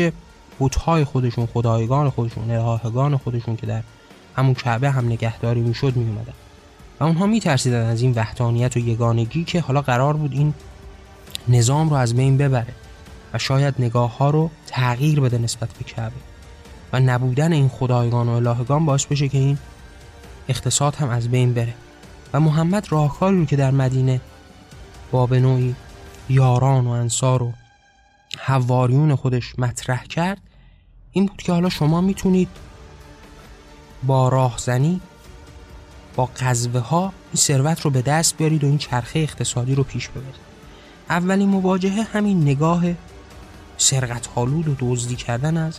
بتهای 0.60 1.04
خودشون 1.04 1.46
خدایگان 1.46 2.10
خودشون 2.10 2.50
الهگان 2.50 3.16
خودشون 3.16 3.56
که 3.56 3.66
در 3.66 3.82
همون 4.36 4.54
کعبه 4.54 4.90
هم 4.90 5.06
نگهداری 5.06 5.60
می‌شد 5.60 5.96
می 5.96 6.04
اومدن 6.04 6.32
و 7.00 7.04
اونها 7.04 7.26
می 7.26 7.40
ترسیدن 7.40 7.86
از 7.86 8.02
این 8.02 8.12
وحدانیت 8.12 8.76
و 8.76 8.78
یگانگی 8.78 9.44
که 9.44 9.60
حالا 9.60 9.82
قرار 9.82 10.16
بود 10.16 10.32
این 10.32 10.54
نظام 11.48 11.90
رو 11.90 11.96
از 11.96 12.14
بین 12.14 12.36
ببره 12.36 12.74
و 13.34 13.38
شاید 13.38 13.74
نگاه 13.78 14.16
ها 14.16 14.30
رو 14.30 14.50
تغییر 14.66 15.20
بده 15.20 15.38
نسبت 15.38 15.68
به 15.72 15.84
کعبه. 15.84 16.16
و 16.92 17.00
نبودن 17.00 17.52
این 17.52 17.68
خدایگان 17.68 18.28
و 18.28 18.32
الهگان 18.32 18.86
باعث 18.86 19.04
بشه 19.04 19.28
که 19.28 19.38
این 19.38 19.58
اقتصاد 20.48 20.94
هم 20.94 21.08
از 21.08 21.28
بین 21.28 21.54
بره. 21.54 21.74
و 22.32 22.40
محمد 22.40 22.92
راهکاری 22.92 23.46
که 23.46 23.56
در 23.56 23.70
مدینه 23.70 24.20
با 25.10 25.26
به 25.26 25.40
نوعی 25.40 25.74
یاران 26.28 26.86
و 26.86 26.90
انصار 26.90 27.42
و 27.42 27.52
حواریون 28.38 29.14
خودش 29.14 29.58
مطرح 29.58 30.04
کرد 30.04 30.40
این 31.12 31.26
بود 31.26 31.42
که 31.42 31.52
حالا 31.52 31.68
شما 31.68 32.00
می‌تونید 32.00 32.48
با 34.02 34.28
راهزنی 34.28 35.00
با 36.16 36.26
قذوه 36.26 36.80
ها 36.80 37.02
این 37.02 37.36
ثروت 37.36 37.80
رو 37.80 37.90
به 37.90 38.02
دست 38.02 38.36
بیارید 38.36 38.64
و 38.64 38.66
این 38.66 38.78
چرخه 38.78 39.18
اقتصادی 39.18 39.74
رو 39.74 39.82
پیش 39.82 40.08
ببرید. 40.08 40.44
اولین 41.10 41.48
مواجهه 41.48 42.02
همین 42.12 42.42
نگاه 42.42 42.84
سرقت 43.76 44.28
حالود 44.34 44.68
و 44.68 44.74
دزدی 44.78 45.16
کردن 45.16 45.56
از 45.56 45.78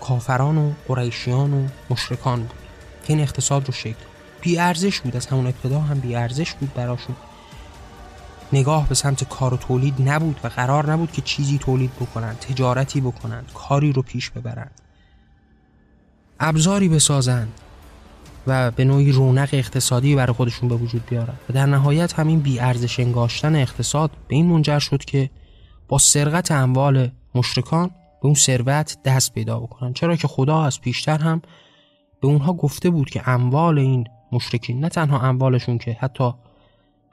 کافران 0.00 0.58
و 0.58 0.72
قریشیان 0.88 1.54
و 1.54 1.68
مشرکان 1.90 2.40
بود. 2.40 2.58
که 3.04 3.12
این 3.12 3.22
اقتصاد 3.22 3.66
رو 3.66 3.72
شکل 3.72 4.04
بی 4.40 4.58
ارزش 4.58 5.00
بود 5.00 5.16
از 5.16 5.26
همون 5.26 5.46
ابتدا 5.46 5.80
هم 5.80 6.00
بی 6.00 6.14
ارزش 6.14 6.52
بود 6.52 6.74
براشون. 6.74 7.16
نگاه 8.52 8.88
به 8.88 8.94
سمت 8.94 9.24
کار 9.24 9.54
و 9.54 9.56
تولید 9.56 9.94
نبود 10.08 10.40
و 10.44 10.48
قرار 10.48 10.92
نبود 10.92 11.12
که 11.12 11.22
چیزی 11.22 11.58
تولید 11.58 11.96
بکنند 11.96 12.38
تجارتی 12.38 13.00
بکنند 13.00 13.50
کاری 13.54 13.92
رو 13.92 14.02
پیش 14.02 14.30
ببرند 14.30 14.70
ابزاری 16.40 16.88
بسازند 16.88 17.52
و 18.46 18.70
به 18.70 18.84
نوعی 18.84 19.12
رونق 19.12 19.48
اقتصادی 19.52 20.14
برای 20.14 20.32
خودشون 20.32 20.68
به 20.68 20.74
وجود 20.74 21.06
بیارن. 21.06 21.34
و 21.48 21.52
در 21.52 21.66
نهایت 21.66 22.18
همین 22.18 22.40
بی 22.40 22.60
ارزش 22.60 23.00
انگاشتن 23.00 23.56
اقتصاد 23.56 24.10
به 24.28 24.36
این 24.36 24.46
منجر 24.46 24.78
شد 24.78 25.04
که 25.04 25.30
با 25.88 25.98
سرقت 25.98 26.50
اموال 26.50 27.10
مشرکان 27.34 27.88
به 27.88 28.26
اون 28.26 28.34
ثروت 28.34 28.96
دست 29.04 29.34
پیدا 29.34 29.60
بکنن. 29.60 29.92
چرا 29.92 30.16
که 30.16 30.28
خدا 30.28 30.62
از 30.62 30.80
پیشتر 30.80 31.18
هم 31.18 31.42
به 32.20 32.28
اونها 32.28 32.52
گفته 32.52 32.90
بود 32.90 33.10
که 33.10 33.28
اموال 33.28 33.78
این 33.78 34.06
مشرکین 34.32 34.80
نه 34.80 34.88
تنها 34.88 35.20
اموالشون 35.20 35.78
که 35.78 35.96
حتی 36.00 36.32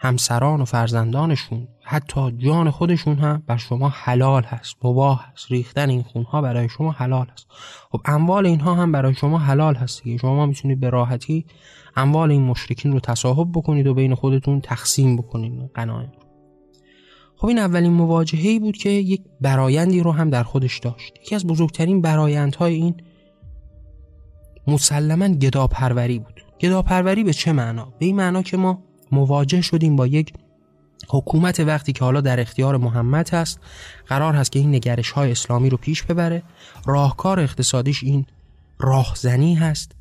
همسران 0.02 0.62
و 0.62 0.66
فرزندانشون 0.66 1.68
حتی 1.84 2.32
جان 2.32 2.70
خودشون 2.70 3.16
هم 3.16 3.44
بر 3.48 3.58
شما 3.58 3.90
حلال 3.90 4.44
هست 4.44 4.76
مباه 4.84 5.26
هست. 5.34 5.52
ریختن 5.52 5.90
این 5.90 6.04
خونها 6.04 6.42
برای 6.42 6.70
شما 6.70 6.92
حلال 6.92 7.28
هست. 7.34 7.48
خب 7.92 8.02
اموال 8.06 8.46
اینها 8.46 8.76
هم 8.76 8.92
برای 8.92 9.14
شما 9.14 9.38
حلال 9.38 9.76
هست 9.76 10.04
که 10.04 10.18
شما 10.18 10.46
می‌تونید 10.46 10.80
به 10.80 10.90
راحتی 10.90 11.46
اموال 11.96 12.32
این 12.32 12.44
مشرکین 12.44 12.92
رو 12.92 13.00
تصاحب 13.00 13.52
بکنید 13.52 13.88
و 13.88 13.94
بین 13.94 14.16
خودتون 14.16 14.62
تقسیم 14.62 15.18
بکنید. 15.18 15.72
قنایم 15.74 16.12
خب 17.36 17.48
این 17.48 17.60
اولین 17.60 17.94
مواجهه 17.94 18.60
بود 18.60 18.78
که 18.78 18.90
یک 18.90 19.22
برایندی 19.42 20.00
رو 20.00 20.12
هم 20.12 20.30
در 20.30 20.44
خودش 20.44 20.80
داشت. 20.80 21.14
یکی 21.22 21.36
از 21.36 21.48
بزرگترین 21.48 22.02
برایندهای 22.02 22.74
این 22.74 22.96
مسلما 24.68 25.28
گداپروری 25.28 26.20
بود. 26.20 26.44
گداپروری 26.62 27.24
به 27.24 27.34
چه 27.34 27.52
معنا؟ 27.52 27.94
به 28.00 28.06
این 28.06 28.16
معنا 28.16 28.42
که 28.42 28.58
ما 28.58 28.89
مواجه 29.12 29.62
شدیم 29.62 29.96
با 29.96 30.08
یک 30.08 30.34
حکومت 31.08 31.60
وقتی 31.60 31.94
که 31.94 32.06
حالا 32.06 32.22
در 32.22 32.40
اختیار 32.40 32.78
محمد 32.78 33.30
هست. 33.30 33.60
قرار 34.08 34.36
هست 34.36 34.52
که 34.52 34.60
این 34.60 34.76
نگرش 34.76 35.12
های 35.12 35.32
اسلامی 35.32 35.70
رو 35.70 35.78
پیش 35.78 36.04
ببره. 36.04 36.44
راهکار 36.86 37.40
اقتصادیش 37.40 38.04
این 38.04 38.26
راهزنی 38.80 39.56
هست. 39.56 39.92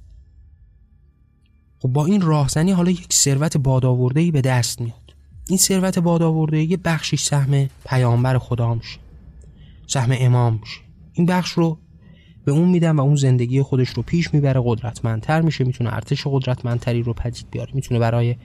خب 1.78 1.88
با 1.88 2.06
این 2.06 2.20
راهزنی 2.20 2.72
حالا 2.72 2.90
یک 2.90 3.12
ثروت 3.12 3.56
بادآورده 3.56 4.30
به 4.30 4.40
دست 4.40 4.80
میاد. 4.80 5.14
این 5.48 5.58
ثروت 5.58 5.98
بادآورده 5.98 6.62
یه 6.62 6.76
بخشش 6.76 7.20
سهم 7.20 7.68
پیامبر 7.86 8.38
خدا 8.38 8.74
میشه. 8.74 8.98
سهم 9.86 10.16
امام 10.18 10.58
میشه. 10.60 10.80
این 11.12 11.26
بخش 11.26 11.50
رو 11.50 11.78
به 12.44 12.52
اون 12.52 12.68
میدن 12.68 12.96
و 12.96 13.00
اون 13.00 13.16
زندگی 13.16 13.62
خودش 13.62 13.88
رو 13.88 14.02
پیش 14.02 14.34
می‌بره. 14.34 14.60
قدرتمندتر 14.64 15.40
میشه. 15.40 15.64
می‌تونه 15.64 15.94
ارتش 15.94 16.26
قدرتمندتری 16.26 17.02
رو 17.02 17.12
پدید 17.12 17.46
بیاره. 17.50 17.70
می‌تونه 17.74 18.00
برای 18.00 18.36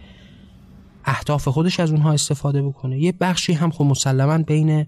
اهداف 1.05 1.48
خودش 1.48 1.79
از 1.79 1.91
اونها 1.91 2.12
استفاده 2.12 2.62
بکنه. 2.62 3.00
یه 3.00 3.12
بخشی 3.12 3.53
هم 3.53 3.72
خب 3.72 3.83
مسلما 3.83 4.38
بین 4.38 4.86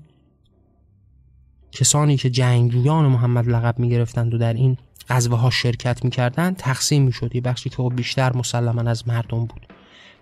کسانی 1.71 2.17
که 2.17 2.29
جنگجویان 2.29 3.05
محمد 3.05 3.47
لقب 3.47 3.79
می‌گرفتند 3.79 4.33
و 4.33 4.37
در 4.37 4.53
این 4.53 4.77
غزوه 5.09 5.37
ها 5.37 5.49
شرکت 5.49 6.03
می‌کردن 6.03 6.53
تقسیم 6.53 7.03
می‌شد. 7.03 7.35
یه 7.35 7.41
بخشی 7.41 7.69
که 7.69 7.75
خب 7.75 7.93
بیشتر 7.95 8.37
مسلما 8.37 8.81
از 8.89 9.07
مردم 9.07 9.39
بود. 9.39 9.67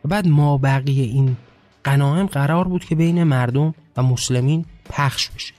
و 0.05 0.07
بعد 0.07 0.27
ما 0.27 0.57
بقیه 0.57 1.03
این 1.03 1.38
قناهم 1.83 2.25
قرار 2.25 2.67
بود 2.67 2.85
که 2.85 2.95
بین 2.95 3.23
مردم 3.23 3.73
و 3.97 4.03
مسلمین 4.03 4.65
پخش 4.89 5.29
بشه. 5.29 5.53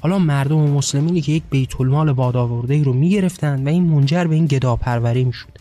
حالا 0.00 0.18
مردم 0.18 0.56
و 0.56 0.74
مسلمینی 0.74 1.20
که 1.20 1.32
یک 1.32 1.42
بیت 1.50 1.80
المال 1.80 2.12
بادآورده 2.12 2.74
ای 2.74 2.84
رو 2.84 2.92
می‌گرفتند 2.92 3.66
و 3.66 3.68
این 3.68 3.84
منجر 3.84 4.24
به 4.24 4.34
این 4.34 4.46
گداپروری 4.46 5.24
می‌شد. 5.24 5.58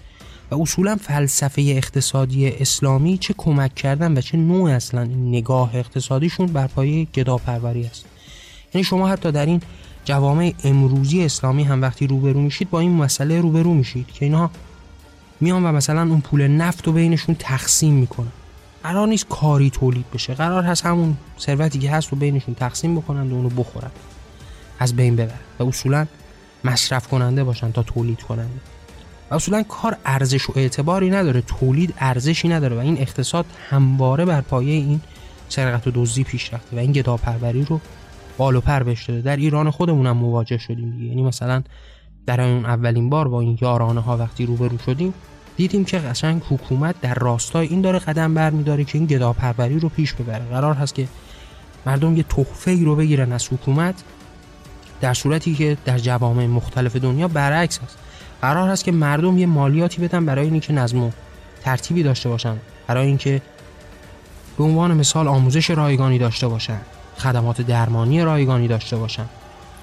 و 0.51 0.62
اصولا 0.62 0.96
فلسفه 0.96 1.62
اقتصادی 1.62 2.50
اسلامی 2.50 3.17
چه 3.17 3.34
کمک 3.38 3.75
کردن 3.75 4.17
و 4.17 4.22
چه 4.22 4.38
نوع 4.38 4.72
اصلا 4.72 5.03
نگاه 5.03 5.75
اقتصادیشون 5.75 6.46
بر 6.46 6.67
پایه 6.67 7.05
گداپروری 7.05 7.86
است. 7.86 8.05
یعنی 8.74 8.84
شما 8.84 9.08
حتی 9.08 9.31
در 9.31 9.46
این 9.46 9.62
جوامع 10.05 10.53
امروزی 10.63 11.24
اسلامی 11.24 11.63
هم 11.63 11.81
وقتی 11.81 12.08
روبرو 12.08 12.41
میشید 12.41 12.70
با 12.70 12.79
این 12.79 12.91
مسئله 12.91 13.41
روبرو 13.41 13.74
میشید 13.74 14.08
که 14.08 14.25
اینها 14.25 14.51
میان 15.41 15.63
و 15.65 15.72
مثلا 15.72 16.01
اون 16.01 16.22
پول 16.22 16.48
نفت 16.48 16.88
رو 16.88 16.93
بینشون 16.93 17.36
تقسیم 17.39 17.93
می‌کنن. 17.93 18.31
قرار 18.84 19.08
نیست 19.08 19.25
کاری 19.29 19.70
تولید 19.70 20.05
بشه. 20.13 20.34
قرار 20.34 20.63
هست 20.63 20.86
همون 20.86 21.17
ثروتی 21.39 21.79
که 21.79 21.91
هست 21.91 22.10
رو 22.10 22.17
بینشون 22.17 22.55
تقسیم 22.55 22.96
بکنن 22.96 23.31
و 23.31 23.36
اونو 23.36 23.50
بخورن. 23.50 23.91
از 24.79 24.96
بین 24.96 25.15
ببرن 25.15 25.39
و 25.60 25.63
اصولا 25.63 26.08
مصرف 26.63 27.08
کننده 27.08 27.43
باشن 27.43 27.72
تا 27.72 27.84
تولید 27.84 28.22
کننده. 28.22 28.60
و 29.32 29.36
اصولا 29.36 29.64
کار 29.64 29.98
ارزش 30.06 30.50
و 30.50 30.54
اعتباری 30.56 31.10
نداره 31.10 31.42
تولید 31.42 31.94
ارزشی 32.00 32.48
نداره 32.48 32.76
و 32.76 32.80
این 32.80 32.98
اقتصاد 32.98 33.46
همواره 33.70 34.26
بر 34.26 34.42
پایه 34.42 34.74
این 34.74 35.02
سرقت 35.50 35.88
و 35.88 35.92
دزدی 35.96 36.24
پیش 36.24 36.54
رفته 36.54 36.76
و 36.78 36.80
این 36.80 36.92
گداپروری 36.92 37.66
رو 37.66 37.80
بال 38.38 38.56
و 38.56 38.62
پر 38.62 38.84
بهش 38.84 39.10
در 39.10 39.36
ایران 39.36 39.70
خودمون 39.70 40.08
هم 40.08 40.18
مواجه 40.18 40.58
شدیم 40.58 40.92
دیگه. 40.92 41.06
یعنی 41.06 41.24
مثلا 41.24 41.64
در 42.26 42.42
اون 42.42 42.66
اولین 42.66 43.10
بار 43.10 43.28
با 43.28 43.42
این 43.42 43.58
یارانه 43.62 44.02
ها 44.02 44.18
وقتی 44.18 44.46
روبرو 44.46 44.78
شدیم 44.78 45.14
دیدیم 45.58 45.86
که 45.86 45.98
قشنگ 45.98 46.42
حکومت 46.50 47.02
در 47.02 47.14
راستای 47.14 47.68
این 47.68 47.82
داره 47.82 48.00
قدم 48.00 48.34
برمیداره 48.34 48.84
که 48.84 48.98
این 48.98 49.08
گداپروری 49.08 49.80
رو 49.80 49.90
پیش 49.90 50.14
ببره. 50.14 50.46
قرار 50.46 50.74
هست 50.74 50.96
که 50.96 51.08
مردم 51.86 52.18
یه 52.18 52.24
تحفه 52.24 52.84
رو 52.84 52.96
بگیرن 52.96 53.32
از 53.32 53.48
حکومت 53.54 54.04
در 55.02 55.14
صورتی 55.14 55.56
که 55.56 55.78
در 55.86 55.98
جوامع 55.98 56.46
مختلف 56.48 56.96
دنیا 56.96 57.28
برعکس 57.28 57.80
است 57.84 57.98
قرار 58.41 58.69
هست 58.69 58.83
که 58.83 58.91
مردم 58.91 59.38
یه 59.38 59.45
مالیاتی 59.45 60.01
بدن 60.01 60.25
برای 60.25 60.48
اینکه 60.48 60.74
نظم 60.74 61.03
و 61.03 61.12
ترتیبی 61.62 62.03
داشته 62.03 62.29
باشن. 62.29 62.57
برای 62.88 63.07
اینکه 63.07 63.41
به 64.57 64.63
عنوان 64.63 64.93
مثال 64.93 65.27
آموزش 65.27 65.69
رایگانی 65.69 66.17
داشته 66.17 66.48
باشن. 66.48 66.81
خدمات 67.17 67.62
درمانی 67.62 68.21
رایگانی 68.21 68.67
داشته 68.67 68.98
باشن. 68.98 69.25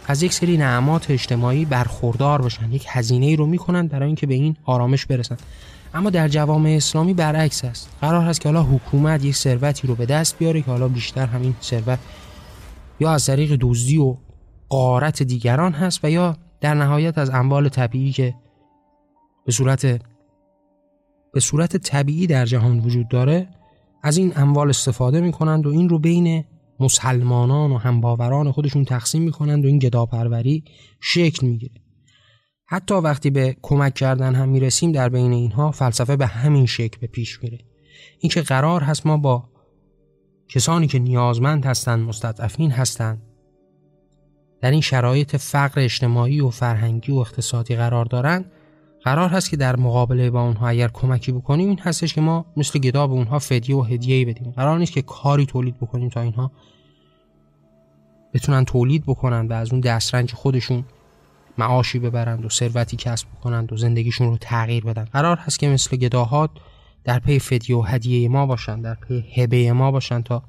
از 0.07 0.23
یک 0.23 0.33
سری 0.33 0.57
نعمات 0.57 1.11
اجتماعی 1.11 1.65
برخوردار 1.65 2.43
باشن. 2.43 2.73
یک 2.73 2.87
هزینه 2.89 3.27
ای 3.27 3.37
رو 3.37 3.47
می‌کنن 3.47 3.87
برای 3.87 4.07
اینکه 4.07 4.27
به 4.27 4.35
این 4.35 4.57
آرامش 4.65 5.07
برسن. 5.07 5.37
اما 5.95 6.11
در 6.11 6.29
جوامع 6.29 6.71
اسلامی 6.71 7.15
برعکس 7.15 7.65
است. 7.65 7.89
قرار 8.01 8.25
هست 8.25 8.41
که 8.41 8.49
حالا 8.49 8.63
حکومت 8.63 9.25
یک 9.25 9.37
ثروتی 9.37 9.89
رو 9.89 9.95
به 9.95 10.07
دست 10.07 10.39
بیاره 10.39 10.63
که 10.63 10.71
حالا 10.71 10.89
بیشتر 10.89 11.27
همین 11.27 11.55
ثروت 11.63 11.99
یا 13.01 13.11
از 13.11 13.27
طریق 13.27 13.57
دزدی 13.61 13.99
و 13.99 14.17
قارت 14.69 15.23
دیگران 15.23 15.73
هست 15.73 16.01
و 16.05 16.11
یا 16.11 16.37
در 16.61 16.75
نهایت 16.75 17.19
از 17.19 17.31
اموال 17.31 17.69
طبیعی 17.69 18.13
که 18.13 18.35
به 19.49 19.53
صورت 19.53 19.87
به 21.33 21.41
صورت 21.41 21.77
طبیعی 21.77 22.27
در 22.27 22.47
جهان 22.47 22.79
وجود 22.79 23.09
داره 23.09 23.49
از 24.03 24.17
این 24.17 24.33
اموال 24.37 24.69
استفاده 24.69 25.21
می 25.21 25.33
کنند 25.33 25.67
و 25.67 25.71
این 25.71 25.89
رو 25.89 25.99
بین 25.99 26.45
مسلمانان 26.81 27.73
و 27.73 27.77
همباوران 27.77 28.53
خودشون 28.53 28.85
تقسیم 28.85 29.23
می 29.23 29.31
کنند 29.31 29.65
و 29.65 29.69
این 29.69 29.79
گداپروری 29.79 30.65
شکل 31.01 31.47
می‌گیره. 31.47 31.75
حتی 32.67 32.95
وقتی 32.95 33.31
به 33.31 33.57
کمک 33.63 33.95
کردن 33.95 34.35
هم 34.35 34.49
می‌رسیم 34.49 34.93
در 34.93 35.09
بین 35.09 35.33
اینها 35.33 35.71
فلسفه 35.71 36.17
به 36.17 36.27
همین 36.27 36.67
شکل 36.67 36.99
به 37.01 37.07
پیش 37.07 37.43
میره. 37.43 37.59
اینکه 38.19 38.43
قرار 38.43 38.83
هست 38.83 39.07
ما 39.07 39.17
با 39.17 39.49
کسانی 40.49 40.87
که 40.87 40.99
نیازمند 40.99 41.67
هستند 41.67 42.09
مستضعفین 42.09 42.71
هستند 42.71 43.23
در 44.61 44.71
این 44.71 44.81
شرایط 44.81 45.37
فقر 45.37 45.81
اجتماعی 45.81 46.41
و 46.41 46.51
فرهنگی 46.51 47.13
و 47.13 47.17
اقتصادی 47.17 47.77
قرار 47.77 48.05
دارند 48.05 48.53
قرار 49.05 49.29
هست 49.29 49.51
که 49.51 49.57
در 49.57 49.77
مقابله 49.77 50.31
با 50.31 50.43
اونها 50.43 50.69
اگر 50.69 50.89
کمکی 50.89 51.33
بکنیم 51.33 51.69
این 51.69 51.79
هستش 51.79 52.15
که 52.15 52.21
ما 52.21 52.47
مثل 52.57 52.79
گدا 52.79 53.07
به 53.07 53.13
اونها 53.13 53.39
فدیه 53.39 53.77
و 53.77 53.83
هدیه 53.83 54.27
بدیم. 54.27 54.51
قرار 54.51 54.79
نیست 54.79 54.93
که 54.93 55.03
کاری 55.03 55.47
تولید 55.47 55.77
بکنیم 55.77 56.09
تا 56.09 56.21
اینها 56.21 56.51
بتونن 58.35 58.65
تولید 58.65 59.05
بکنن 59.07 59.49
و 59.49 59.53
از 59.53 59.73
اون 59.73 59.81
دسترنج 59.81 60.33
خودشون 60.33 60.85
معاشی 61.59 61.99
ببرند 61.99 62.45
و 62.45 62.49
ثروتی 62.49 62.97
کسب 62.97 63.29
بکنند 63.29 63.73
و 63.73 63.77
زندگیشون 63.77 64.29
رو 64.29 64.37
تغییر 64.41 64.85
بدن. 64.85 65.05
قرار 65.05 65.37
هست 65.37 65.59
که 65.59 65.69
مثل 65.69 65.97
گداهات 65.97 66.51
در 67.05 67.19
پی 67.19 67.39
فدیه 67.39 67.77
و 67.77 67.83
هدیه 67.83 68.29
ما 68.29 68.47
باشن 68.47 68.81
در 68.81 68.95
پی 68.95 69.25
هبه 69.37 69.73
ما 69.73 69.91
باشن 69.91 70.23
تا 70.23 70.43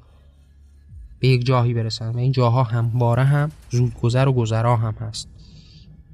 به 1.20 1.28
یک 1.28 1.46
جاهی 1.46 1.74
برسن 1.74 2.10
و 2.10 2.18
این 2.18 2.32
جاها 2.32 2.64
همواره 2.64 3.24
هم 3.24 3.52
زودگذر 3.70 4.28
و 4.28 4.34
گذرا 4.34 4.76
هم 4.76 4.94
هست. 4.94 5.28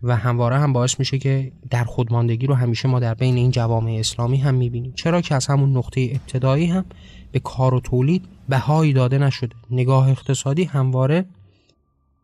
و 0.05 0.15
همواره 0.15 0.57
هم 0.57 0.74
باعث 0.74 1.00
میشه 1.00 1.17
که 1.17 1.51
در 1.69 1.83
خودماندگی 1.83 2.47
رو 2.47 2.53
همیشه 2.53 2.88
ما 2.88 3.00
در 3.00 3.13
بین 3.13 3.35
این 3.35 3.51
جوامع 3.51 3.91
اسلامی 4.00 4.38
هم 4.38 4.55
می‌بینیم. 4.55 4.93
چرا 4.95 5.21
که 5.21 5.35
از 5.35 5.47
همون 5.47 5.77
نقطه 5.77 6.09
ابتدایی 6.12 6.65
هم 6.65 6.85
به 7.31 7.39
کار 7.39 7.74
و 7.74 7.79
تولید 7.79 8.25
بهایی 8.50 8.93
داده 8.93 9.17
نشده. 9.17 9.55
نگاه 9.71 10.09
اقتصادی 10.09 10.63
همواره 10.63 11.25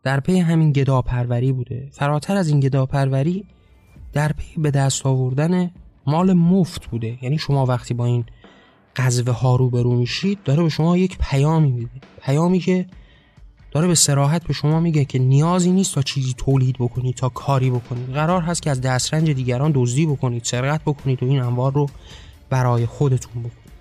در 0.02 0.20
پی 0.20 0.38
همین 0.38 0.72
گداپروری 0.72 1.52
بوده. 1.52 1.88
فراتر 1.92 2.36
از 2.36 2.48
این 2.48 2.60
گداپروری 2.60 3.44
در 4.12 4.32
پی 4.32 4.60
به 4.60 4.70
دست 4.70 5.06
آوردن 5.06 5.70
مال 6.06 6.32
مفت 6.32 6.86
بوده. 6.86 7.18
یعنی 7.22 7.38
شما 7.38 7.66
وقتی 7.66 7.94
با 7.94 8.06
این 8.06 8.24
قذوه 8.96 9.32
ها 9.32 9.56
رو 9.56 9.70
برو 9.70 9.96
میشید 9.96 10.38
داره 10.44 10.62
به 10.62 10.68
شما 10.68 10.96
یک 10.96 11.18
پیامی 11.20 11.72
میده. 11.72 11.90
پیامی 12.22 12.58
که 12.58 12.86
داره 13.72 13.88
به 13.88 13.94
سراحت 13.94 14.46
به 14.46 14.52
شما 14.52 14.80
میگه 14.80 15.04
که 15.04 15.18
نیازی 15.18 15.72
نیست 15.72 15.94
تا 15.94 16.02
چیزی 16.02 16.34
تولید 16.36 16.76
بکنید 16.78 17.14
تا 17.14 17.28
کاری 17.28 17.70
بکنید. 17.70 18.12
قرار 18.12 18.42
هست 18.42 18.62
که 18.62 18.70
از 18.70 18.80
دسترنج 18.80 19.30
دیگران 19.30 19.72
دزدی 19.74 20.06
بکنید 20.06 20.44
سرقت 20.44 20.80
بکنید 20.82 21.22
و 21.22 21.26
این 21.26 21.42
انوار 21.42 21.72
رو 21.72 21.88
برای 22.50 22.86
خودتون 22.86 23.42
بکنید. 23.42 23.72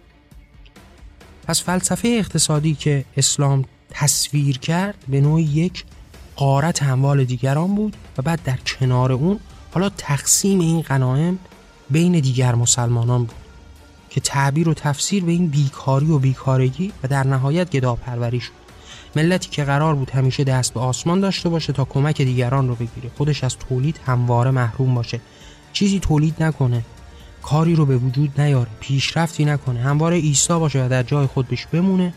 پس 1.47 1.63
فلسفه 1.63 2.07
اقتصادی 2.07 2.75
که 2.75 3.05
اسلام 3.17 3.65
تصویر 3.89 4.57
کرد 4.57 4.95
به 5.07 5.21
نوع 5.21 5.41
یک 5.41 5.85
قارت 6.35 6.83
اموال 6.83 7.23
دیگران 7.23 7.75
بود 7.75 7.95
و 8.17 8.21
بعد 8.21 8.43
در 8.43 8.57
کنار 8.57 9.11
اون 9.11 9.39
حالا 9.73 9.89
تقسیم 9.89 10.59
این 10.59 10.81
غنایم 10.81 11.39
بین 11.89 12.19
دیگر 12.19 12.55
مسلمانان 12.55 13.23
بود 13.23 13.35
که 14.09 14.21
تعبیر 14.21 14.69
و 14.69 14.73
تفسیر 14.73 15.23
به 15.23 15.31
این 15.31 15.47
بیکاری 15.47 16.11
و 16.11 16.19
بیکارگی 16.19 16.91
و 17.03 17.07
در 17.07 17.27
نهایت 17.27 17.71
گداپروری 17.71 18.39
شد. 18.39 18.60
ملتی 19.15 19.49
که 19.49 19.63
قرار 19.63 19.95
بود 19.95 20.09
همیشه 20.09 20.43
دست 20.43 20.73
به 20.73 20.79
آسمان 20.79 21.19
داشته 21.19 21.49
باشه 21.49 21.73
تا 21.73 21.85
کمک 21.85 22.21
دیگران 22.21 22.67
رو 22.67 22.75
بگیره. 22.75 23.11
خودش 23.17 23.43
از 23.43 23.57
تولید 23.57 23.99
همواره 24.05 24.51
محروم 24.51 24.95
باشه. 24.95 25.21
چیزی 25.73 25.99
تولید 25.99 26.43
نکنه. 26.43 26.85
کاری 27.41 27.75
رو 27.75 27.85
به 27.85 27.97
وجود 27.97 28.41
نیاره. 28.41 28.69
پیشرفتی 28.79 29.45
نکنه. 29.45 29.79
همواره 29.79 30.15
ایستا 30.15 30.59
باشه 30.59 30.85
و 30.85 30.89
در 30.89 31.03
جای 31.03 31.27
خودش 31.27 31.65
بمونه 31.65 32.13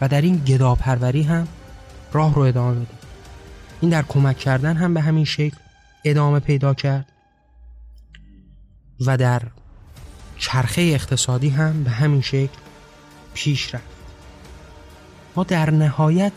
و 0.00 0.08
در 0.08 0.20
این 0.20 0.36
گداپروری 0.36 1.22
هم 1.22 1.48
راه 2.12 2.34
رو 2.34 2.42
ادامه 2.42 2.74
بده. 2.74 2.86
این 3.80 3.90
در 3.90 4.02
کمک 4.02 4.38
کردن 4.38 4.76
هم 4.76 4.94
به 4.94 5.00
همین 5.00 5.24
شکل 5.24 5.56
ادامه 6.04 6.40
پیدا 6.40 6.74
کرد 6.74 7.12
و 9.06 9.16
در 9.16 9.42
چرخه 10.38 10.82
اقتصادی 10.82 11.48
هم 11.48 11.84
به 11.84 11.90
همین 11.90 12.20
شکل 12.20 12.58
پیش 13.34 13.74
رفت. 13.74 13.91
ما 15.36 15.44
در 15.44 15.70
نهایت 15.70 16.32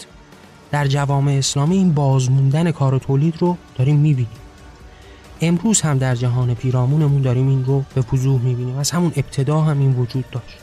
در 0.72 0.88
جوامع 0.88 1.32
اسلامی 1.32 1.78
این 1.78 1.94
بازموندن 1.94 2.72
کار 2.72 2.94
و 2.94 3.00
تولید 3.00 3.36
رو 3.40 3.58
داریم 3.76 3.96
می‌بینیم. 3.96 4.28
امروز 5.42 5.82
هم 5.82 5.98
در 5.98 6.16
جهان 6.16 6.54
پیرامونمون 6.54 7.22
داریم 7.22 7.48
این 7.48 7.66
رو 7.66 7.84
به 7.96 8.04
وضوح 8.14 8.42
می‌بینیم. 8.42 8.78
از 8.78 8.92
همون 8.92 9.12
ابتدا 9.16 9.62
هم 9.62 9.80
این 9.80 9.94
وجود 9.94 10.26
داشت. 10.32 10.58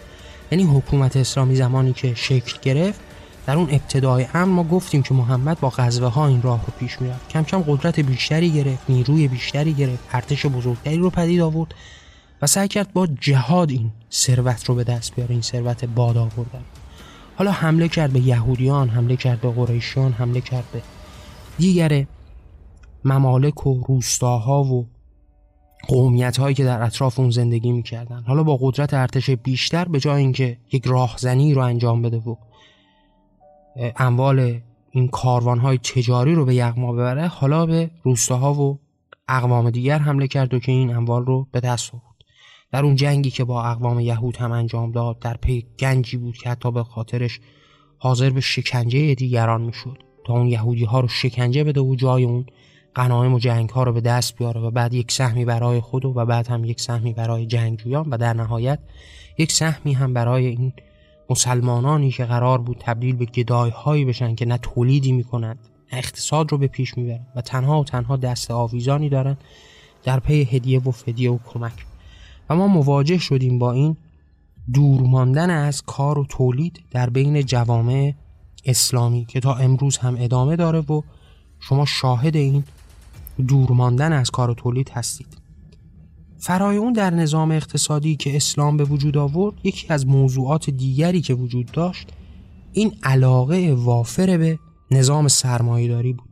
یعنی 0.50 0.64
حکومت 0.64 1.16
اسلامی 1.16 1.56
زمانی 1.56 1.92
که 1.92 2.14
شکل 2.14 2.58
گرفت 2.62 3.00
در 3.46 3.56
اون 3.56 3.68
ابتدای 3.70 4.22
هم 4.22 4.48
ما 4.48 4.64
گفتیم 4.64 5.02
که 5.02 5.14
محمد 5.14 5.60
با 5.60 5.72
غزوه 5.76 6.08
ها 6.08 6.26
این 6.26 6.42
راه 6.42 6.60
رو 6.66 6.72
پیش 6.78 7.00
می‌رفت. 7.00 7.28
کم 7.28 7.42
کم 7.42 7.62
قدرت 7.62 8.00
بیشتری 8.00 8.50
گرفت 8.50 8.82
نیروی 8.88 9.28
بیشتری 9.28 9.72
گرفت 9.72 10.04
ارتش 10.12 10.46
بزرگتری 10.46 10.96
رو 10.96 11.10
پدید 11.10 11.40
آورد 11.40 11.74
و 12.42 12.46
سعی 12.46 12.68
کرد 12.68 12.92
با 12.92 13.06
جهاد 13.06 13.70
این 13.70 13.90
ثروت 14.12 14.64
رو 14.64 14.74
به 14.74 14.84
دست 14.84 15.14
بیاره 15.14 15.30
این 15.30 15.42
ثروت 15.42 15.84
باد 15.84 16.16
آوردن. 16.16 16.62
حالا 17.36 17.50
حمله 17.50 17.88
کرد 17.88 18.12
به 18.12 18.20
یهودیان 18.20 18.88
حمله 18.88 19.16
کرد 19.16 19.40
به 19.40 19.50
قریشیان 19.50 20.12
حمله 20.12 20.40
کرد 20.40 20.64
به 20.72 20.82
دیگر 21.58 22.06
ممالک 23.04 23.66
و 23.66 23.84
روستاها 23.88 24.64
و 24.64 24.86
قومیت 25.88 26.36
هایی 26.36 26.54
که 26.54 26.64
در 26.64 26.82
اطراف 26.82 27.18
اون 27.18 27.30
زندگی 27.30 27.72
می‌کردن. 27.72 28.24
حالا 28.26 28.42
با 28.42 28.58
قدرت 28.60 28.94
ارتش 28.94 29.30
بیشتر 29.30 29.84
به 29.84 30.00
جای 30.00 30.20
اینکه 30.20 30.58
یک 30.72 30.86
راهزنی 30.86 31.54
رو 31.54 31.62
انجام 31.62 32.02
بده 32.02 32.16
و 32.16 32.36
اموال 33.96 34.60
این 34.90 35.08
کاروان 35.08 35.58
های 35.58 35.78
تجاری 35.78 36.34
رو 36.34 36.44
به 36.44 36.54
یغما 36.54 36.92
ببره 36.92 37.26
حالا 37.26 37.66
به 37.66 37.90
روستاها 38.02 38.54
و 38.54 38.78
اقوام 39.28 39.70
دیگر 39.70 39.98
حمله 39.98 40.26
کرد 40.26 40.54
و 40.54 40.58
که 40.58 40.72
این 40.72 40.96
اموال 40.96 41.26
رو 41.26 41.46
به 41.52 41.60
دست 41.60 41.94
آورد. 41.94 42.11
در 42.72 42.84
اون 42.84 42.94
جنگی 42.94 43.30
که 43.30 43.44
با 43.44 43.64
اقوام 43.64 44.00
یهود 44.00 44.36
هم 44.36 44.52
انجام 44.52 44.92
داد 44.92 45.18
در 45.18 45.36
پی 45.36 45.66
گنجی 45.78 46.16
بود 46.16 46.36
که 46.36 46.50
حتی 46.50 46.70
به 46.70 46.84
خاطرش 46.84 47.40
حاضر 47.98 48.30
به 48.30 48.40
شکنجه 48.40 49.14
دیگران 49.14 49.62
می‌شد 49.62 49.98
تا 50.26 50.32
اون 50.32 50.46
یهودی 50.46 50.84
ها 50.84 51.00
رو 51.00 51.08
شکنجه 51.08 51.64
بده 51.64 51.80
و 51.80 51.94
جای 51.94 52.24
اون 52.24 52.46
غنایم 52.96 53.34
و 53.34 53.38
جنگ 53.38 53.70
ها 53.70 53.82
رو 53.82 53.92
به 53.92 54.00
دست 54.00 54.36
بیاره 54.36 54.60
و 54.60 54.70
بعد 54.70 54.94
یک 54.94 55.12
سهمی 55.12 55.44
برای 55.44 55.80
خود 55.80 56.04
و 56.04 56.12
بعد 56.12 56.48
هم 56.48 56.64
یک 56.64 56.80
سهمی 56.80 57.12
برای 57.12 57.46
جنگجویان 57.46 58.08
و 58.10 58.18
در 58.18 58.32
نهایت 58.32 58.78
یک 59.38 59.52
سهمی 59.52 59.92
هم 59.92 60.14
برای 60.14 60.46
این 60.46 60.72
مسلمانانی 61.30 62.10
که 62.10 62.24
قرار 62.24 62.58
بود 62.58 62.76
تبدیل 62.80 63.16
به 63.16 63.24
گدای 63.24 63.70
هایی 63.70 64.04
بشن 64.04 64.34
که 64.34 64.46
نه 64.46 64.58
تولیدی 64.58 65.12
می‌کنند 65.12 65.58
نه 65.92 65.98
اقتصاد 65.98 66.52
رو 66.52 66.58
به 66.58 66.66
پیش 66.66 66.98
می‌برن 66.98 67.26
و 67.36 67.40
تنها 67.40 67.80
و 67.80 67.84
تنها 67.84 68.16
دست 68.16 68.50
آویزانی 68.50 69.08
دارن 69.08 69.36
در 70.02 70.20
پی 70.20 70.42
هدیه 70.42 70.80
و 70.80 70.90
فدیه 70.90 71.30
و 71.30 71.38
کمک. 71.46 71.72
و 72.50 72.56
ما 72.56 72.66
مواجه 72.66 73.18
شدیم 73.18 73.58
با 73.58 73.72
این 73.72 73.96
دور 74.72 75.00
ماندن 75.00 75.50
از 75.50 75.82
کار 75.82 76.18
و 76.18 76.26
تولید 76.28 76.80
در 76.90 77.10
بین 77.10 77.42
جوامع 77.42 78.14
اسلامی 78.64 79.24
که 79.24 79.40
تا 79.40 79.54
امروز 79.54 79.96
هم 79.96 80.16
ادامه 80.18 80.56
داره 80.56 80.80
و 80.80 81.02
شما 81.60 81.84
شاهد 81.84 82.36
این 82.36 82.64
دور 83.48 83.72
ماندن 83.72 84.12
از 84.12 84.30
کار 84.30 84.50
و 84.50 84.54
تولید 84.54 84.90
هستید. 84.90 85.42
فرای 86.38 86.76
اون 86.76 86.92
در 86.92 87.10
نظام 87.10 87.50
اقتصادی 87.50 88.16
که 88.16 88.36
اسلام 88.36 88.76
به 88.76 88.84
وجود 88.84 89.16
آورد 89.16 89.54
یکی 89.64 89.86
از 89.88 90.06
موضوعات 90.06 90.70
دیگری 90.70 91.20
که 91.20 91.34
وجود 91.34 91.70
داشت 91.72 92.08
این 92.72 92.92
علاقه 93.02 93.74
وافر 93.74 94.36
به 94.38 94.58
نظام 94.90 95.28
سرمایهداری 95.28 96.12
بود. 96.12 96.31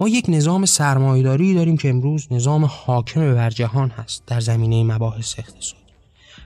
ما 0.00 0.08
یک 0.08 0.24
نظام 0.28 0.66
سرمایهداری 0.66 1.54
داریم 1.54 1.76
که 1.76 1.88
امروز 1.88 2.26
نظام 2.30 2.64
حاکم 2.64 3.34
بر 3.34 3.50
جهان 3.50 3.90
هست 3.90 4.22
در 4.26 4.40
زمینه 4.40 4.84
مباحث 4.84 5.38
اقتصادی 5.38 5.82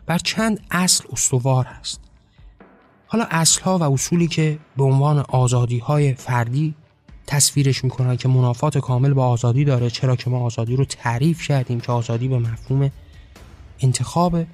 بر 0.07 0.19
چند 0.19 0.61
اصل 0.71 1.05
استوار 1.13 1.65
هست. 1.65 2.01
حالا 3.07 3.27
اصلها 3.31 3.79
و 3.79 3.83
اصولی 3.83 4.29
که 4.29 4.59
به 4.77 4.85
عنوان 4.85 5.19
آزادی 5.19 5.79
های 5.79 6.15
فردی 6.15 6.75
تصویرش 7.27 7.85
می‌کنن 7.85 8.17
که 8.17 8.29
منافات 8.29 8.79
کامل 8.79 9.13
با 9.13 9.27
آزادی 9.27 9.65
داره 9.65 9.91
چرا 9.91 10.17
که 10.17 10.31
ما 10.31 10.41
آزادی 10.41 10.77
رو 10.77 10.85
تعریف 10.85 11.49
کردیم 11.49 11.81
که 11.81 11.93
آزادی 11.93 12.29
به 12.29 12.39
مفهوم 12.39 12.91
انتخاب 13.81 14.45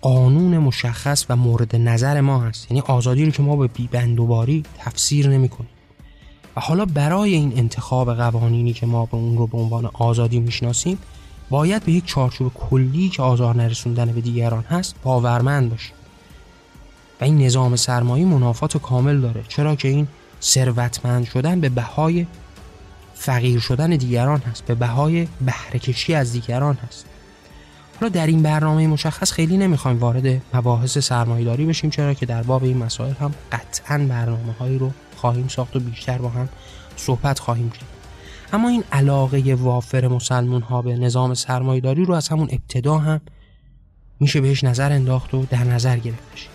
قانون 0.00 0.58
مشخص 0.58 1.26
و 1.28 1.36
مورد 1.36 1.76
نظر 1.76 2.20
ما 2.20 2.40
هست. 2.40 2.70
یعنی 2.70 2.80
آزادی 2.80 3.24
رو 3.24 3.30
که 3.30 3.42
ما 3.42 3.56
به 3.56 3.66
بیبندوباری 3.66 4.62
تفسیر 4.78 5.28
نمی‌کنیم. 5.28 5.73
و 6.56 6.60
حالا 6.60 6.84
برای 6.84 7.34
این 7.34 7.52
انتخاب 7.56 8.14
قوانینی 8.14 8.72
که 8.72 8.86
ما 8.86 9.06
به 9.06 9.14
اون 9.14 9.38
رو 9.38 9.46
به 9.46 9.58
عنوان 9.58 9.90
آزادی 9.94 10.40
می‌شناسیم 10.40 10.98
باید 11.50 11.84
به 11.84 11.92
یک 11.92 12.06
چارچوب 12.06 12.52
کلی 12.54 13.08
که 13.08 13.22
آزار 13.22 13.56
نرسوندن 13.56 14.12
به 14.12 14.20
دیگران 14.20 14.62
هست 14.62 14.94
باورمند 15.02 15.70
باشیم. 15.70 15.94
و 17.20 17.24
این 17.24 17.38
نظام 17.38 17.76
سرمایه 17.76 18.24
منافات 18.24 18.76
کامل 18.76 19.20
داره. 19.20 19.44
چرا 19.48 19.76
که 19.76 19.88
این 19.88 20.08
ثروتمند 20.42 21.24
شدن 21.24 21.60
به 21.60 21.68
بهای 21.68 22.26
فقیر 23.14 23.60
شدن 23.60 23.90
دیگران 23.90 24.38
هست 24.38 24.64
به 24.64 24.74
بهای 24.74 25.28
بهرهکشی 25.40 26.14
از 26.14 26.32
دیگران 26.32 26.74
هست. 26.74 27.06
حالا 28.00 28.08
در 28.08 28.26
این 28.26 28.42
برنامه 28.42 28.86
مشخص 28.86 29.32
خیلی 29.32 29.56
نمی‌خوایم 29.56 29.98
وارد 29.98 30.42
مباحث 30.54 30.98
سرمایهداری 30.98 31.66
بشیم 31.66 31.90
چرا 31.90 32.14
که 32.14 32.26
در 32.26 32.42
باب 32.42 32.64
این 32.64 32.78
مسائل 32.78 33.12
هم 33.12 33.34
قطعا 33.52 33.98
برنامه 33.98 34.52
هایی 34.60 34.78
رو 34.78 34.90
خواهیم 35.24 35.48
ساخت 35.48 35.76
و 35.76 35.80
بیشتر 35.80 36.18
با 36.18 36.28
هم 36.28 36.48
صحبت 36.96 37.38
خواهیم 37.38 37.70
کرد. 37.70 37.88
اما 38.52 38.68
این 38.68 38.84
علاقه 38.92 39.54
وافر 39.54 40.08
مسلمون 40.08 40.62
ها 40.62 40.82
به 40.82 40.96
نظام 40.96 41.34
سرمایهداری 41.34 42.04
رو 42.04 42.14
از 42.14 42.28
همون 42.28 42.48
ابتدا 42.52 42.98
هم 42.98 43.20
میشه 44.20 44.40
بهش 44.40 44.64
نظر 44.64 44.92
انداخت 44.92 45.34
و 45.34 45.46
در 45.50 45.64
نظر 45.64 45.98
گرفت 45.98 46.32
بشه 46.32 46.46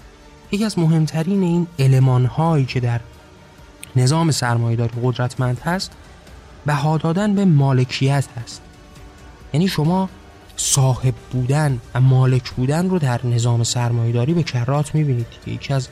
یکی 0.52 0.66
از 0.66 0.80
مهمترین 0.80 1.44
این 1.44 1.68
علمان 1.80 2.26
هایی 2.26 2.66
که 2.66 2.80
در 2.80 3.00
نظام 3.96 4.32
سرمایهداری 4.32 4.94
قدرتمند 5.04 5.60
هست 5.60 5.92
بها 6.66 6.98
دادن 6.98 7.36
به 7.36 7.46
مالکیت 7.46 8.28
هست. 8.44 8.62
یعنی 9.54 9.68
شما 9.68 10.10
صاحب 10.56 11.14
بودن 11.32 11.80
و 11.96 12.02
مالک 12.02 12.52
بودن 12.52 12.90
رو 12.90 13.00
در 13.00 13.26
نظام 13.26 13.64
سرمایهداری 13.64 14.34
به 14.34 14.44
کرات 14.44 14.96
می‌بینید. 14.96 15.28
که 15.46 15.52
یکی 15.52 15.74
از 15.74 15.88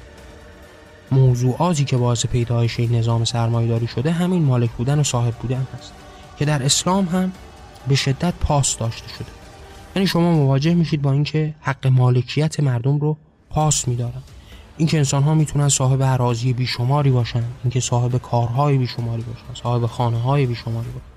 موضوعاتی 1.11 1.85
که 1.85 1.97
باعث 1.97 2.25
پیدایش 2.25 2.79
این 2.79 2.95
نظام 2.95 3.23
سرمایهداری 3.23 3.87
شده 3.87 4.11
همین 4.11 4.43
مالک 4.43 4.71
بودن 4.71 4.99
و 4.99 5.03
صاحب 5.03 5.33
بودن 5.33 5.67
هست 5.77 5.93
که 6.39 6.45
در 6.45 6.63
اسلام 6.63 7.05
هم 7.05 7.31
به 7.87 7.95
شدت 7.95 8.33
پاس 8.33 8.77
داشته 8.77 9.09
شده. 9.09 9.27
یعنی 9.95 10.07
شما 10.07 10.31
مواجه 10.31 10.73
میشید 10.73 11.01
با 11.01 11.11
اینکه 11.11 11.55
حق 11.61 11.87
مالکیت 11.87 12.59
مردم 12.59 12.97
رو 12.97 13.17
پاس 13.49 13.87
میدارن. 13.87 14.21
اینکه 14.77 14.97
انسان 14.97 15.23
ها 15.23 15.33
می‌تونن 15.33 15.69
صاحب 15.69 16.01
اراضی 16.01 16.53
بیشماری 16.53 17.11
باشن 17.11 17.43
اینکه 17.63 17.79
صاحب 17.79 18.17
کارهای 18.17 18.77
بیشماری 18.77 19.21
باشن 19.21 19.61
صاحب 19.63 19.85
خانه 19.85 20.17
های 20.17 20.45
بیشماری 20.45 20.87
باشن. 20.87 21.07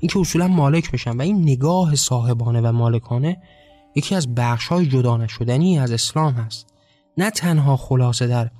اینکه 0.00 0.20
اصولا 0.20 0.48
مالک 0.48 0.90
بشن 0.90 1.16
و 1.16 1.22
این 1.22 1.42
نگاه 1.42 1.94
صاحبانه 1.94 2.60
و 2.60 2.72
مالکانه 2.72 3.36
یکی 3.94 4.14
از 4.14 4.34
بخش 4.34 4.66
های 4.66 4.86
جدا 4.86 5.16
نشدنی 5.16 5.78
از 5.78 5.92
اسلام 5.92 6.32
هست. 6.32 6.66
نه 7.16 7.30
تنها 7.30 7.76
خلاصه 7.76 8.26
در 8.26 8.50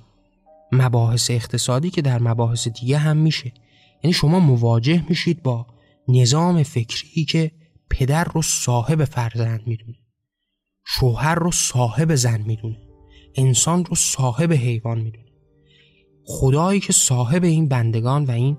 مباحث 0.71 1.31
اقتصادی 1.31 1.89
که 1.89 2.01
در 2.01 2.19
مباحث 2.19 2.67
دیگه 2.67 2.97
هم 2.97 3.17
میشه. 3.17 3.53
یعنی 4.03 4.13
شما 4.13 4.39
مواجه 4.39 5.03
میشید 5.09 5.43
با 5.43 5.67
نظام 6.07 6.63
فکری 6.63 7.25
که 7.25 7.51
پدر 7.89 8.23
رو 8.23 8.41
صاحب 8.41 9.05
فرزند 9.05 9.61
می‌دونه. 9.65 9.97
شوهر 10.85 11.35
رو 11.35 11.51
صاحب 11.51 12.15
زن 12.15 12.41
می‌دونه. 12.41 12.77
انسان 13.35 13.85
رو 13.85 13.95
صاحب 13.95 14.53
حیوان 14.53 15.01
می‌دونه. 15.01 15.25
خدایی 16.25 16.79
که 16.79 16.93
صاحب 16.93 17.43
این 17.43 17.67
بندگان 17.67 18.25
و 18.25 18.31
این 18.31 18.57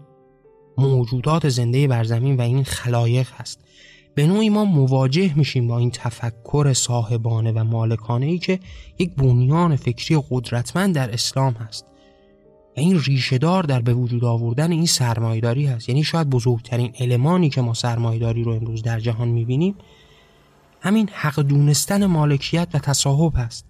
موجودات 0.79 1.49
زنده 1.49 1.89
بر 1.89 2.05
زمین 2.05 2.37
و 2.37 2.41
این 2.41 2.65
خلایق 2.65 3.29
هست. 3.33 3.65
به 4.15 4.27
نوعی 4.27 4.51
ما 4.51 4.65
مواجه 4.65 5.39
میشیم 5.39 5.69
با 5.69 5.79
این 5.79 5.91
تفکر 5.91 6.73
صاحبانه 6.73 7.53
و 7.53 7.65
مالکانه 7.65 8.27
ای 8.27 8.39
که 8.39 8.61
یک 8.99 9.15
بنیان 9.15 9.77
فکری 9.77 10.23
قدرتمند 10.31 10.95
در 10.95 11.13
اسلام 11.13 11.53
هست. 11.53 11.87
و 12.77 12.81
این 12.81 13.01
ریشهدار 13.01 13.63
در 13.63 13.81
به 13.81 13.95
وجود 13.95 14.25
آوردن 14.25 14.73
این 14.73 14.87
سرمایداری 14.87 15.67
هست. 15.67 15.89
یعنی 15.89 16.05
شاید 16.05 16.31
بزرگترین 16.31 16.93
المانی 17.01 17.51
که 17.51 17.61
ما 17.61 17.75
سرمایداری 17.75 18.45
رو 18.45 18.53
امروز 18.53 18.83
در 18.83 19.01
جهان 19.01 19.29
می‌بینیم 19.29 19.75
همین 20.81 21.09
حق 21.13 21.41
دونستن 21.41 22.07
مالکیت 22.07 22.69
و 22.75 22.79
تصاحب 22.79 23.33
هست. 23.37 23.65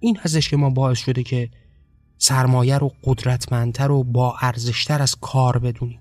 این 0.00 0.16
هستش 0.16 0.48
که 0.48 0.56
ما 0.56 0.70
باعث 0.70 0.98
شده 0.98 1.22
که 1.22 1.48
سرمایه 2.18 2.78
رو 2.78 2.92
قدرتمندتر 3.04 3.90
و 3.90 4.04
با 4.04 4.36
ارزشتر 4.40 5.02
از 5.02 5.16
کار 5.20 5.58
بدونیم. 5.58 5.98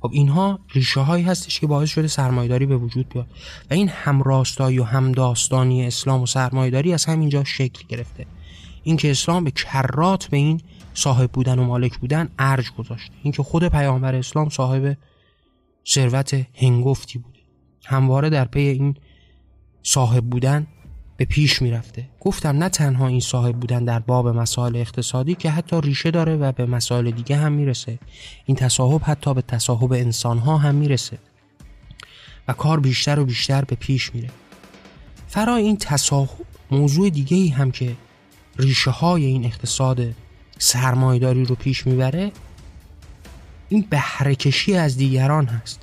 خب 0.00 0.10
اینها 0.12 0.58
ریشه 0.74 1.00
هایی 1.00 1.24
هستش 1.24 1.60
که 1.60 1.66
باعث 1.66 1.90
شده 1.90 2.06
سرمایداری 2.06 2.66
به 2.66 2.76
وجود 2.76 3.08
بیاد. 3.08 3.26
و 3.70 3.74
این 3.74 3.88
همراستایی 3.88 4.78
و 4.78 4.84
همداستانی 4.84 5.86
اسلام 5.86 6.22
و 6.22 6.26
سرمایداری 6.26 6.92
از 6.92 7.04
همینجا 7.04 7.44
شکل 7.44 7.86
گرفته. 7.88 8.26
اینکه 8.82 9.10
اسلام 9.10 9.44
به 9.44 9.50
کرات 9.50 10.26
به 10.26 10.36
این 10.36 10.60
صاحب 10.94 11.32
بودن 11.32 11.58
و 11.58 11.64
مالک 11.64 11.98
بودن 11.98 12.28
ارج 12.38 12.70
گذاشته 12.78 13.14
اینکه 13.22 13.42
خود 13.42 13.68
پیامبر 13.68 14.14
اسلام 14.14 14.48
صاحب 14.48 14.96
ثروت 15.88 16.46
هنگفتی 16.54 17.18
بوده 17.18 17.38
همواره 17.84 18.30
در 18.30 18.44
پی 18.44 18.60
این 18.60 18.94
صاحب 19.82 20.24
بودن 20.24 20.66
به 21.16 21.24
پیش 21.24 21.62
می‌رفته. 21.62 22.08
گفتم 22.20 22.58
نه 22.58 22.68
تنها 22.68 23.06
این 23.06 23.20
صاحب 23.20 23.56
بودن 23.56 23.84
در 23.84 23.98
باب 23.98 24.28
مسائل 24.28 24.76
اقتصادی 24.76 25.34
که 25.34 25.50
حتی 25.50 25.80
ریشه 25.80 26.10
داره 26.10 26.36
و 26.36 26.52
به 26.52 26.66
مسائل 26.66 27.10
دیگه 27.10 27.36
هم 27.36 27.52
می‌رسه. 27.52 27.98
این 28.44 28.56
تصاحب 28.56 29.00
حتی 29.04 29.34
به 29.34 29.42
تصاحب 29.42 29.92
انسان 29.92 30.38
ها 30.38 30.56
هم 30.56 30.74
می‌رسه. 30.74 31.18
و 32.48 32.52
کار 32.52 32.80
بیشتر 32.80 33.18
و 33.18 33.24
بیشتر 33.24 33.64
به 33.64 33.76
پیش 33.76 34.14
میره. 34.14 34.30
فرا 35.26 35.56
این 35.56 35.76
تصاحب 35.76 36.46
موضوع 36.70 37.10
دیگه 37.10 37.36
ای 37.36 37.48
هم 37.48 37.70
که 37.70 37.96
ریشه 38.58 38.90
های 38.90 39.24
این 39.24 39.44
اقتصاد 39.44 40.14
سرمایداری 40.58 41.44
رو 41.44 41.54
پیش 41.54 41.86
می‌بره 41.86 42.32
این 43.68 43.86
بهرهکشی 43.90 44.74
از 44.74 44.96
دیگران 44.96 45.46
هست. 45.46 45.80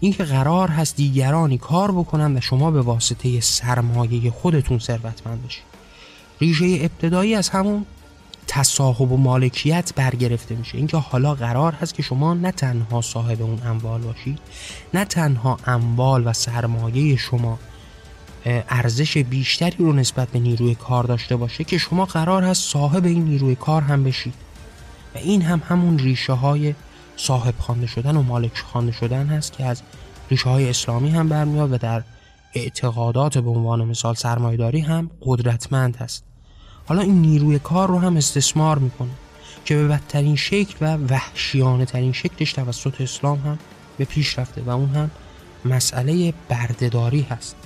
اینکه 0.00 0.24
قرار 0.24 0.68
هست 0.68 0.96
دیگرانی 0.96 1.58
کار 1.58 1.92
بکنن 1.92 2.36
و 2.36 2.40
شما 2.40 2.70
به 2.70 2.80
واسطه 2.80 3.40
سرمایه 3.40 4.30
خودتون 4.30 4.78
ثروتمند 4.78 5.46
بشید 5.46 5.62
ریشه 6.40 6.64
ابتدایی 6.64 7.34
از 7.34 7.48
همون 7.48 7.86
تصاحب 8.46 9.12
و 9.12 9.16
مالکیت 9.16 9.92
برگرفته 9.96 10.54
میشه. 10.54 10.78
اینکه 10.78 10.96
حالا 10.96 11.34
قرار 11.34 11.72
هست 11.72 11.94
که 11.94 12.02
شما 12.02 12.34
نه 12.34 12.52
تنها 12.52 13.00
صاحب 13.00 13.42
اون 13.42 13.62
اموال 13.66 14.00
باشید 14.00 14.38
نه 14.94 15.04
تنها 15.04 15.58
اموال 15.66 16.26
و 16.26 16.32
سرمایه 16.32 17.16
شما 17.16 17.58
ارزش 18.44 19.18
بیشتری 19.18 19.76
رو 19.78 19.92
نسبت 19.92 20.28
به 20.28 20.38
نیروی 20.38 20.74
کار 20.74 21.04
داشته 21.04 21.36
باشه 21.36 21.64
که 21.64 21.78
شما 21.78 22.04
قرار 22.04 22.44
هست 22.44 22.72
صاحب 22.72 23.04
این 23.04 23.24
نیروی 23.24 23.54
کار 23.54 23.82
هم 23.82 24.04
بشید. 24.04 24.34
و 25.14 25.18
این 25.18 25.42
هم 25.42 25.62
همون 25.68 25.98
ریشه 25.98 26.32
های 26.32 26.74
صاحب 27.16 27.54
خوانده 27.58 27.86
شدن 27.86 28.16
و 28.16 28.22
مالک 28.22 28.58
خوانده 28.58 28.92
شدن 28.92 29.26
هست 29.26 29.52
که 29.52 29.64
از 29.64 29.82
ریشه 30.30 30.48
های 30.48 30.70
اسلامی 30.70 31.10
هم 31.10 31.28
برمیاد 31.28 31.72
و 31.72 31.78
در 31.78 32.02
اعتقادات 32.54 33.38
به 33.38 33.50
عنوان 33.50 33.84
مثال 33.84 34.14
سرمایداری 34.14 34.80
هم 34.80 35.10
قدرتمند 35.22 35.96
هست. 35.96 36.24
حالا 36.86 37.02
این 37.02 37.22
نیروی 37.22 37.58
کار 37.58 37.88
رو 37.88 37.98
هم 37.98 38.16
استثمار 38.16 38.78
می‌کنه 38.78 39.10
که 39.64 39.74
به 39.74 39.88
بدترین 39.88 40.36
شکل 40.36 40.76
و 40.80 40.96
وحشیانه 40.96 41.84
ترین 41.84 42.12
شکلش 42.12 42.52
توسط 42.52 43.00
اسلام 43.00 43.38
هم 43.38 43.58
به 43.98 44.04
پیش 44.04 44.38
رفته 44.38 44.62
و 44.62 44.70
اون 44.70 44.88
هم 44.88 45.10
مسئله 45.64 46.34
بردهداری 46.48 47.22
هست. 47.30 47.56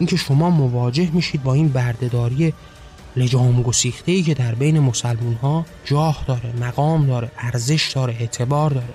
اینکه 0.00 0.16
شما 0.16 0.50
مواجه 0.50 1.10
میشید 1.10 1.42
با 1.42 1.54
این 1.54 1.68
بردهداری 1.68 2.52
لجام 3.16 3.62
گسیخته 3.62 4.12
ای 4.12 4.22
که 4.22 4.34
در 4.34 4.54
بین 4.54 4.80
مسلمون 4.80 5.34
ها 5.34 5.66
جاه 5.84 6.24
داره 6.26 6.52
مقام 6.60 7.06
داره 7.06 7.30
ارزش 7.38 7.92
داره 7.94 8.16
اعتبار 8.20 8.70
داره. 8.70 8.94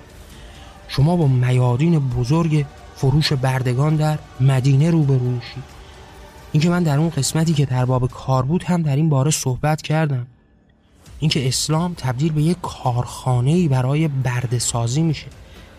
شما 0.88 1.16
با 1.16 1.26
میادین 1.26 1.98
بزرگ 1.98 2.66
فروش 2.96 3.32
بردگان 3.32 3.96
در 3.96 4.18
مدینه 4.40 4.90
روبرو 4.90 5.30
میشید. 5.30 5.64
اینکه 6.52 6.68
من 6.68 6.82
در 6.82 6.98
اون 6.98 7.10
قسمتی 7.10 7.54
که 7.54 7.66
در 7.66 7.84
باب 7.84 8.10
کار 8.10 8.42
بود 8.42 8.62
هم 8.62 8.82
در 8.82 8.96
این 8.96 9.08
باره 9.08 9.30
صحبت 9.30 9.82
کردم. 9.82 10.26
اینکه 11.18 11.48
اسلام 11.48 11.94
تبدیل 11.94 12.32
به 12.32 12.42
یک 12.42 12.56
کارخانه 12.62 13.50
ای 13.50 13.68
برای 13.68 14.08
برده 14.08 14.58
سازی 14.58 15.02
میشه. 15.02 15.26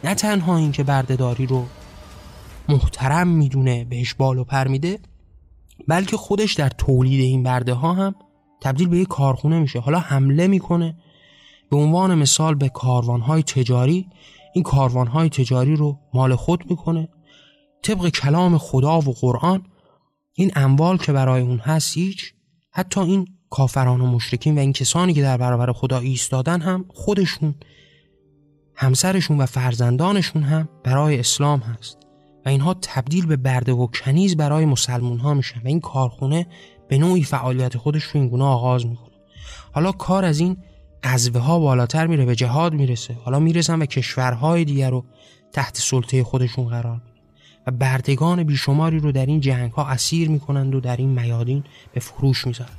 نه 0.04 0.16
تنها 0.16 0.58
اینکه 0.58 0.84
بردهداری 0.84 1.46
رو 1.46 1.66
محترم 2.70 3.28
می‌دونه 3.28 3.86
بهش 3.86 4.14
بال 4.14 4.38
و 4.38 4.44
پر 4.44 4.68
میده 4.68 5.00
بلکه 5.88 6.18
خودش 6.18 6.54
در 6.54 6.70
تولید 6.70 7.22
این 7.22 7.44
برده 7.44 7.74
ها 7.74 7.94
هم 7.94 8.16
تبدیل 8.62 8.88
به 8.88 8.98
یک 8.98 9.08
کارخونه 9.08 9.60
میشه. 9.60 9.80
حالا 9.80 10.00
حمله 10.00 10.48
می‌کنه. 10.48 10.98
به 11.72 11.78
عنوان 11.78 12.16
مثال 12.16 12.56
به 12.56 12.70
کاروان 12.70 13.22
های 13.22 13.44
تجاری 13.44 14.08
این 14.54 14.64
کاروان 14.64 15.08
های 15.08 15.30
تجاری 15.30 15.76
رو 15.76 16.00
مال 16.14 16.36
خود 16.36 16.70
می‌کنه. 16.70 17.10
طبق 17.84 18.10
کلام 18.10 18.58
خدا 18.58 19.00
و 19.00 19.14
قرآن 19.14 19.64
این 20.34 20.52
اموال 20.56 20.98
که 20.98 21.12
برای 21.12 21.42
اون 21.42 21.58
هست 21.58 21.98
هیچ 21.98 22.34
حتی 22.72 23.02
این 23.02 23.28
کافران 23.50 24.02
و 24.02 24.06
مشرکین 24.06 24.58
و 24.58 24.60
این 24.60 24.74
کسانی 24.74 25.14
که 25.14 25.22
در 25.22 25.38
برابر 25.38 25.72
خدا 25.72 26.00
ایستادن 26.00 26.62
هم 26.62 26.86
خودشون 26.90 27.56
همسرشون 28.76 29.38
و 29.38 29.46
فرزندانشون 29.46 30.44
هم 30.44 30.70
برای 30.84 31.20
اسلام 31.20 31.60
هست. 31.60 32.07
و 32.48 32.50
اینها 32.50 32.74
تبدیل 32.82 33.26
به 33.26 33.36
برده 33.38 33.74
و 33.74 33.88
کنیز 33.88 34.38
برای 34.38 34.66
مسلمون 34.66 35.20
ها 35.20 35.34
میشن 35.34 35.60
و 35.60 35.68
این 35.68 35.80
کارخونه 35.80 36.48
به 36.88 36.98
نوعی 36.98 37.24
فعالیت 37.24 37.78
خودش 37.78 38.04
رو 38.04 38.22
این 38.22 38.30
گونه 38.30 38.44
آغاز 38.44 38.86
می‌کنه. 38.86 39.16
حالا 39.72 39.92
کار 39.92 40.26
از 40.26 40.40
این 40.40 40.58
قذبه 41.04 41.40
ها 41.40 41.60
بالاتر 41.60 42.08
میره 42.08 42.26
به 42.26 42.36
جهاد 42.36 42.74
می‌رسه. 42.74 43.14
حالا 43.14 43.40
می‌رسن 43.40 43.80
به 43.80 43.88
کشورهای 43.88 44.66
دیگر 44.66 44.90
رو 44.90 45.06
تحت 45.54 45.78
سلطه 45.78 46.24
خودشون 46.24 46.68
قرار 46.68 47.02
و 47.68 47.72
بردگان 47.72 48.44
بیشماری 48.44 49.00
رو 49.00 49.12
در 49.12 49.26
این 49.26 49.40
جنگ 49.40 49.72
ها 49.72 49.88
اسیر 49.88 50.30
می‌کنند 50.30 50.76
و 50.76 50.80
در 50.80 50.98
این 50.98 51.10
میادین 51.10 51.64
به 51.94 52.00
فروش 52.00 52.48
می‌ذارند 52.48 52.78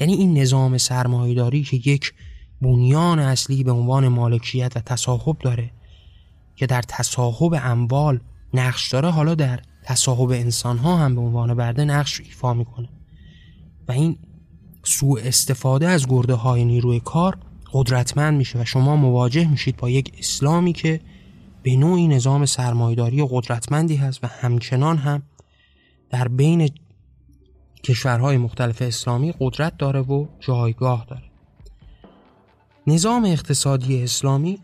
یعنی 0.00 0.14
این 0.14 0.38
نظام 0.38 0.78
سرمایهداری 0.78 1.62
که 1.62 1.76
یک 1.76 2.12
بنیان 2.62 3.18
اصلی 3.18 3.64
به 3.64 3.72
عنوان 3.72 4.08
مالکیت 4.08 4.72
و 4.76 4.80
تصاحب 4.80 5.38
داره 5.38 5.70
که 6.56 6.66
در 6.66 6.82
تصاحب 6.82 7.54
اموال 7.62 8.20
نقش 8.54 8.88
داره 8.88 9.10
حالا 9.10 9.34
در 9.34 9.60
تصاحب 9.82 10.30
انسان 10.30 10.78
ها 10.78 10.96
هم 10.96 11.14
به 11.14 11.20
عنوان 11.20 11.54
برده 11.54 11.84
نقش 11.84 12.20
ایفا 12.20 12.54
می‌کنه. 12.54 12.88
و 13.88 13.92
این 13.92 14.18
سوء 14.84 15.20
استفاده 15.20 15.88
از 15.88 16.06
گرده 16.08 16.34
های 16.34 16.64
نیروی 16.64 17.00
کار 17.00 17.38
قدرتمند 17.72 18.38
میشه 18.38 18.58
و 18.58 18.64
شما 18.64 18.96
مواجه 18.96 19.48
میشید 19.48 19.76
با 19.76 19.90
یک 19.90 20.12
اسلامی 20.18 20.72
که 20.72 21.00
به 21.62 21.76
نوعی 21.76 22.08
نظام 22.08 22.46
سرمایداری 22.46 23.26
قدرتمندی 23.30 23.96
هست 23.96 24.24
و 24.24 24.26
همچنان 24.26 24.96
هم 24.96 25.22
در 26.10 26.28
بین 26.28 26.70
کشورهای 27.84 28.36
مختلف 28.36 28.82
اسلامی 28.82 29.34
قدرت 29.40 29.76
داره 29.76 30.00
و 30.00 30.26
جایگاه 30.40 31.06
داره. 31.08 31.22
نظام 32.86 33.24
اقتصادی 33.24 34.02
اسلامی 34.02 34.58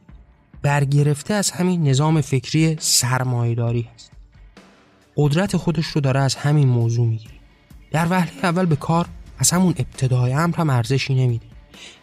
برگرفته 0.62 1.34
از 1.34 1.50
همین 1.50 1.88
نظام 1.88 2.20
فکری 2.20 2.76
سرمایداری 2.80 3.88
هست. 3.94 4.10
قدرت 5.16 5.56
خودش 5.56 5.86
رو 5.86 6.00
داره 6.00 6.20
از 6.20 6.34
همین 6.34 6.68
موضوع 6.68 7.06
می‌گیره. 7.06 7.34
در 7.90 8.06
وهله 8.10 8.32
اول 8.42 8.66
به 8.66 8.76
کار 8.76 9.06
از 9.38 9.50
همون 9.50 9.74
ابتدای 9.78 10.32
امر 10.32 10.56
هم 10.56 10.70
ارزشی 10.70 11.14
نمیده. 11.14 11.46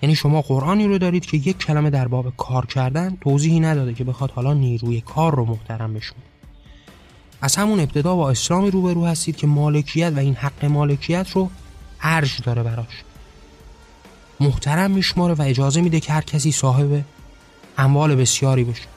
یعنی 0.02 0.16
شما 0.16 0.42
قرآنی 0.42 0.88
رو 0.88 0.98
دارید 0.98 1.26
که 1.26 1.38
یک 1.38 1.58
کلمه 1.58 1.90
در 1.90 2.08
باب 2.08 2.34
کار 2.38 2.66
کردن 2.66 3.18
توضیحی 3.22 3.60
نداده 3.60 3.94
که 3.94 4.04
بخواد 4.04 4.32
حالا 4.32 4.54
نیروی 4.54 5.02
کار 5.02 5.36
رو 5.36 5.46
محترم 5.46 5.94
بشون 5.94 6.18
از 7.42 7.56
همون 7.56 7.80
ابتدا 7.80 8.16
با 8.16 8.30
اسلامی 8.30 8.72
روبرو 8.72 9.06
هستید 9.06 9.36
که 9.36 9.48
مالکیت 9.48 10.14
و 10.16 10.20
این 10.20 10.36
حق 10.36 10.66
مالکیت 10.66 11.32
رو 11.32 11.50
ارج 12.02 12.42
داره 12.44 12.64
براش. 12.64 13.04
محترم 14.40 14.92
میشماره 14.92 15.34
و 15.34 15.42
اجازه 15.42 15.82
میده 15.82 16.00
که 16.00 16.14
هر 16.14 16.22
کسی 16.22 16.52
صاحب 16.52 17.04
اموال 17.78 18.16
بسیاری 18.16 18.64
بشه 18.64 18.88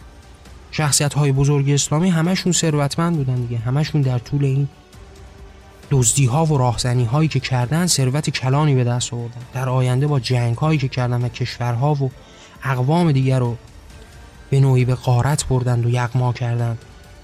شخصیت 0.71 1.14
های 1.14 1.33
بزرگ 1.33 1.71
اسلامی 1.71 2.11
همشون 2.11 2.53
ثروتمند 2.53 3.17
بودن 3.17 3.35
دیگه. 3.35 3.59
همشون 3.59 4.03
در 4.03 4.19
طول 4.19 4.45
این 4.45 4.69
دزدی 5.91 6.27
ها 6.27 6.45
و 6.45 6.59
راهزنی 6.59 7.05
هایی 7.05 7.29
که 7.29 7.41
کردن 7.41 7.87
ثروت 7.87 8.31
کلانی 8.31 8.75
به 8.75 8.85
دست 8.85 9.14
آوردن. 9.14 9.41
در 9.53 9.69
آینده 9.69 10.07
با 10.07 10.21
جنگ 10.21 10.57
هایی 10.57 10.79
که 10.79 10.88
کردن 10.88 11.25
و 11.25 11.29
کشورها 11.29 11.95
و 11.95 12.11
اقوام 12.64 13.12
دیگر 13.12 13.38
رو 13.38 13.57
به 14.51 14.61
نوعی 14.61 14.85
به 14.85 14.95
قارت 14.95 15.49
بردند 15.49 15.87
و 15.87 15.91
یغما 15.91 16.33
کردند 16.33 16.79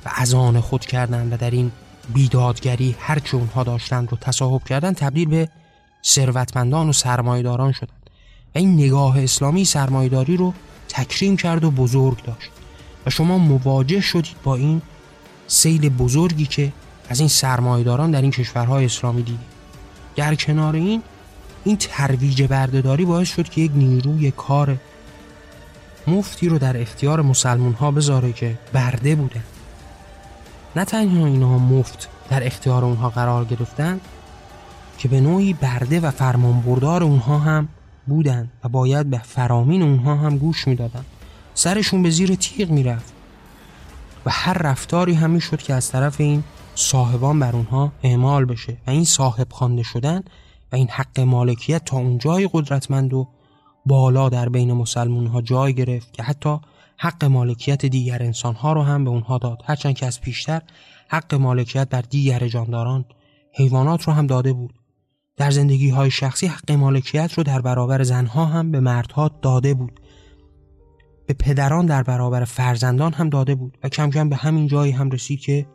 و 0.05 0.11
از 0.15 0.35
آن 0.35 0.61
خود 0.61 0.87
کردند 0.87 1.33
و 1.33 1.37
در 1.37 1.51
این 1.51 1.73
بیدادگری 2.15 2.97
هر 2.99 3.19
چه 3.19 3.37
اونها 3.37 3.65
داشتند 3.65 4.11
رو 4.11 4.19
تصاحب 4.21 4.65
کردن 4.65 4.93
تبدیل 4.93 5.29
به 5.29 5.49
ثروتمندان 6.05 6.89
و 6.89 6.93
سرمایداران 6.93 7.73
شدند. 7.73 8.11
و 8.55 8.59
این 8.59 8.75
نگاه 8.75 9.23
اسلامی 9.23 9.65
سرمایداری 9.65 10.37
رو 10.37 10.55
تکریم 10.89 11.37
کرد 11.37 11.65
و 11.65 11.71
بزرگ 11.71 12.23
داشت 12.23 12.51
و 13.07 13.11
شما 13.11 13.39
مواجه 13.39 14.01
شدید 14.01 14.37
با 14.45 14.57
این 14.57 14.83
سیل 15.47 15.89
بزرگی 15.89 16.47
که 16.47 16.73
از 17.09 17.21
این 17.21 17.29
سرمایداران 17.29 18.11
در 18.11 18.23
این 18.23 18.31
کشورهای 18.31 18.85
اسلامی 18.85 19.23
دیدید 19.23 19.55
در 20.17 20.35
کنار 20.35 20.75
این 20.75 21.03
این 21.65 21.77
ترویج 21.77 22.43
بردهداری 22.43 23.05
باعث 23.05 23.29
شد 23.29 23.49
که 23.49 23.61
یک 23.61 23.71
نیروی 23.75 24.31
کار 24.31 24.77
مفتی 26.07 26.49
رو 26.49 26.59
در 26.59 26.81
اختیار 26.81 27.23
مسلمون 27.23 27.73
ها 27.73 27.91
بذاره 27.91 28.33
که 28.33 28.59
برده 28.73 29.15
بودن 29.15 29.43
نه 30.77 30.85
تنها 30.85 31.27
اینها 31.27 31.59
مفت 31.59 32.09
در 32.31 32.47
اختیار 32.47 32.85
اونها 32.85 33.11
قرار 33.11 33.45
گرفتن 33.45 34.01
که 34.99 35.09
به 35.09 35.21
نوعی 35.21 35.53
برده 35.53 36.01
و 36.01 36.11
فرمانبردار 36.11 37.03
اونها 37.03 37.39
هم 37.39 37.69
بودن 38.07 38.51
و 38.65 38.69
باید 38.69 39.11
به 39.11 39.19
فرامین 39.19 39.83
اونها 39.83 40.17
هم 40.17 40.39
گوش 40.39 40.69
می‌دادن. 40.69 41.05
سرشون 41.55 42.03
به 42.03 42.11
زیر 42.11 42.35
تیغ 42.35 42.71
می‌رفت 42.71 43.13
و 44.27 44.31
هر 44.31 44.53
رفتاری 44.53 45.15
هم 45.15 45.31
می‌شد 45.31 45.59
که 45.59 45.75
از 45.75 45.91
طرف 45.91 46.21
این 46.21 46.45
صاحبان 46.75 47.41
بر 47.41 47.57
اونها 47.57 47.93
اعمال 48.03 48.45
بشه 48.45 48.77
و 48.87 48.91
این 48.91 49.05
صاحب 49.05 49.47
خوانده 49.51 49.83
شدن 49.83 50.23
و 50.73 50.77
این 50.77 50.89
حق 50.91 51.21
مالکیت 51.21 51.85
تا 51.85 51.97
اونجای 51.97 52.51
قدرتمند 52.53 53.15
و 53.15 53.29
بالا 53.87 54.29
در 54.29 54.49
بین 54.49 54.73
مسلمون 54.73 55.27
ها 55.27 55.43
جای 55.43 55.75
گرفت 55.75 56.13
که 56.13 56.23
حتی 56.23 56.59
حق 56.99 57.25
مالکیت 57.25 57.87
دیگر 57.87 58.23
انسان 58.23 58.55
ها 58.55 58.73
رو 58.73 58.83
هم 58.83 59.05
به 59.05 59.11
اونها 59.11 59.39
داد. 59.39 59.63
هرچند 59.67 59.95
که 59.95 60.07
از 60.07 60.21
پیشتر 60.21 60.63
حق 61.09 61.35
مالکیت 61.35 61.89
بر 61.89 62.01
دیگر 62.01 62.49
جانداران 62.49 63.05
حیوانات 63.53 64.03
رو 64.03 64.13
هم 64.13 64.27
داده 64.27 64.53
بود. 64.53 64.75
در 65.37 65.51
زندگی 65.51 65.89
های 65.89 66.11
شخصی 66.11 66.47
حق 66.47 66.73
مالکیت 66.73 67.33
رو 67.33 67.43
در 67.43 67.61
برابر 67.61 68.03
زنها 68.03 68.45
هم 68.45 68.71
به 68.71 68.81
مردها 68.81 69.31
داده 69.43 69.75
بود. 69.75 70.01
به 71.27 71.35
پدران 71.35 71.87
در 71.87 72.03
برابر 72.03 72.45
فرزندان 72.45 73.13
هم 73.13 73.29
داده 73.29 73.55
بود 73.55 73.79
و 73.83 73.89
کم 73.89 74.11
کم 74.11 74.29
به 74.29 74.37
همین 74.37 74.67
جایی 74.67 74.93
هم 74.93 75.11
رسید 75.11 75.41
که 75.41 75.67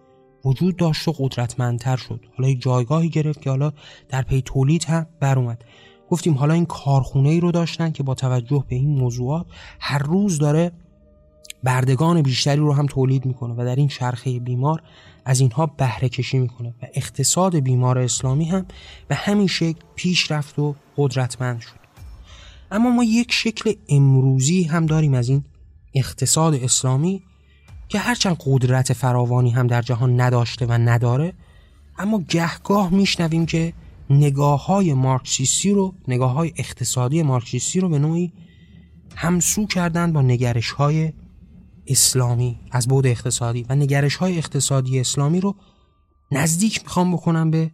وجود 0.46 0.76
داشت 0.76 1.08
و 1.08 1.12
قدرتمندتر 1.12 1.98
شد. 1.98 2.26
حالا 2.38 2.50
یک 2.50 2.62
جایگاهی 2.62 3.10
گرفت 3.10 3.42
که 3.42 3.50
حالا 3.50 3.72
در 4.10 4.22
پی 4.22 4.42
تولید 4.42 4.84
هم 4.84 5.08
بر 5.20 5.40
اومد. 5.40 5.66
گفتیم 6.10 6.34
حالا 6.34 6.54
این 6.54 6.66
کارخونه 6.66 7.30
ای 7.30 7.40
رو 7.40 7.52
داشتن 7.52 7.92
که 7.92 8.04
با 8.04 8.14
توجه 8.14 8.64
به 8.68 8.76
این 8.76 8.90
موضوعات 8.90 9.46
هر 9.80 9.98
روز 9.98 10.38
داره 10.38 10.72
بردگان 11.64 12.22
بیشتری 12.22 12.60
رو 12.60 12.74
هم 12.74 12.86
تولید 12.86 13.26
می‌کنه 13.26 13.54
و 13.54 13.66
در 13.66 13.76
این 13.76 13.88
چرخه 13.88 14.40
بیمار 14.40 14.82
از 15.30 15.40
اینها 15.40 15.66
بهره 15.66 16.10
کشی 16.10 16.40
می‌کنه 16.40 16.70
و 16.70 16.86
اقتصاد 16.94 17.56
بیمار 17.56 18.00
اسلامی 18.00 18.46
هم 18.46 18.66
به 19.08 19.16
همین 19.16 19.48
شکل 19.48 19.80
پیش 19.96 20.32
رفت 20.32 20.60
و 20.60 20.76
قدرتمند 20.98 21.62
شد. 21.62 21.80
اما 22.72 22.90
ما 22.90 23.04
یک 23.04 23.32
شکل 23.32 23.74
امروزی 23.90 24.64
هم 24.64 24.86
داریم 24.86 25.14
از 25.14 25.30
این 25.30 25.44
اقتصاد 25.94 26.54
اسلامی 26.54 27.24
که 27.90 28.00
هرچند 28.00 28.38
قدرت 28.46 28.94
فراوانی 28.94 29.50
هم 29.50 29.68
در 29.68 29.82
جهان 29.82 30.22
نداشته 30.22 30.66
و 30.66 30.72
نداره 30.72 31.34
اما 31.98 32.24
گهگاه 32.30 32.94
میشنویم 32.94 33.46
که 33.46 33.74
نگاه 34.10 34.66
های 34.66 34.94
مارکسیستی 34.94 35.72
رو 35.72 35.94
نگاه 36.08 36.32
های 36.32 36.54
اقتصادی 36.58 37.24
مارکسیستی 37.24 37.80
رو 37.80 37.90
به 37.90 38.00
نوعی 38.00 38.34
همسو 39.16 39.68
کردن 39.68 40.14
با 40.14 40.22
نگرش 40.22 40.72
های 40.72 41.14
اسلامی 41.90 42.60
از 42.72 42.88
بود 42.88 43.08
اقتصادی 43.08 43.66
و 43.70 43.76
نگرش 43.76 44.16
های 44.16 44.38
اقتصادی 44.38 45.00
اسلامی 45.00 45.42
رو 45.42 45.56
نزدیک 46.32 46.84
می‌خوام 46.84 47.14
بکنم 47.14 47.52
به 47.52 47.72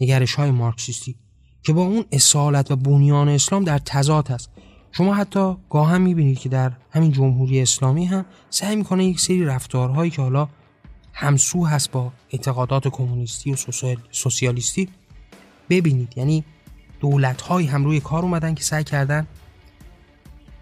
نگرش 0.00 0.34
های 0.34 0.50
مارکسیستی 0.50 1.16
که 1.62 1.72
با 1.72 1.82
اون 1.82 2.04
اصالت 2.12 2.70
و 2.70 2.76
بنیان 2.76 3.28
اسلام 3.28 3.64
در 3.64 3.78
تضاد 3.78 4.28
هست. 4.28 4.50
شما 4.92 5.14
حتی 5.14 5.56
گاه 5.70 5.90
هم 5.90 6.00
می‌بینید 6.00 6.38
که 6.38 6.48
در 6.48 6.72
همین 6.90 7.12
جمهوری 7.12 7.60
اسلامی 7.60 8.04
هم 8.04 8.24
سعی 8.50 8.76
می‌کنه 8.76 9.04
یک 9.04 9.20
سری 9.20 9.44
رفتارهایی 9.44 10.10
که 10.10 10.22
حالا 10.22 10.48
همسو 11.12 11.66
هست 11.66 11.90
با 11.90 12.12
اعتقادات 12.30 12.88
کمونیستی 12.88 13.52
و 13.52 13.56
سوسیالیستی 14.10 14.88
ببینید. 15.70 16.12
یعنی 16.16 16.44
دولت 17.00 17.50
هم 17.50 17.84
روی 17.84 18.00
کار 18.00 18.22
اومدن 18.22 18.54
که 18.54 18.64
سعی 18.64 18.84
کردن 18.84 19.26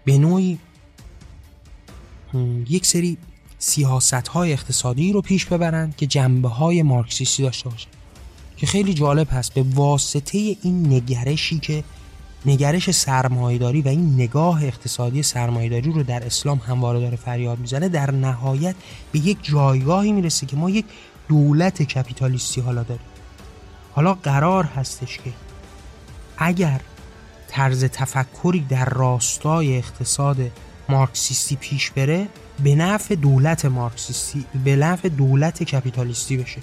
به 0.05 0.17
نوعی 0.17 0.59
یک 2.69 2.85
سری 2.85 3.17
سیاست 3.59 4.27
های 4.27 4.53
اقتصادی 4.53 5.13
رو 5.13 5.21
پیش 5.21 5.45
ببرن 5.45 5.93
که 5.97 6.07
جنبه 6.07 6.49
های 6.49 6.83
مارکسیستی 6.83 7.43
داشته 7.43 7.69
باشه. 7.69 7.87
که 8.57 8.65
خیلی 8.65 8.93
جالب 8.93 9.27
هست 9.31 9.53
به 9.53 9.65
واسطه 9.73 10.37
این 10.37 10.93
نگرشی 10.93 11.59
که 11.59 11.83
نگرش 12.45 12.91
سرمایهداری 12.91 13.81
و 13.81 13.87
این 13.87 14.13
نگاه 14.13 14.63
اقتصادی 14.63 15.23
سرمایهداری 15.23 15.91
رو 15.91 16.03
در 16.03 16.25
اسلام 16.25 16.57
همواره 16.57 16.99
داره 16.99 17.15
فریاد 17.15 17.59
می‌زنه 17.59 17.89
در 17.89 18.11
نهایت 18.11 18.75
به 19.11 19.19
یک 19.19 19.37
جایگاهی 19.41 20.11
می‌رسه 20.11 20.45
که 20.45 20.55
ما 20.55 20.69
یک 20.69 20.85
دولت 21.27 21.83
کپیتالیستی 21.83 22.61
حالا 22.61 22.83
داریم. 22.83 23.05
حالا 23.95 24.13
قرار 24.13 24.63
هستش 24.63 25.17
که 25.17 25.33
اگر 26.37 26.81
طرز 27.47 27.85
تفکری 27.85 28.59
در 28.59 28.85
راستای 28.85 29.77
اقتصاد 29.77 30.37
مارکسیستی 30.89 31.55
پیش 31.55 31.91
بره 31.91 32.27
به 32.63 32.75
نفع 32.75 33.15
دولت 33.15 33.65
مارکسیستی 33.65 34.45
به 34.63 34.75
نفع 34.75 35.09
دولت 35.09 35.63
کپیتالیستی 35.63 36.37
بشه. 36.37 36.61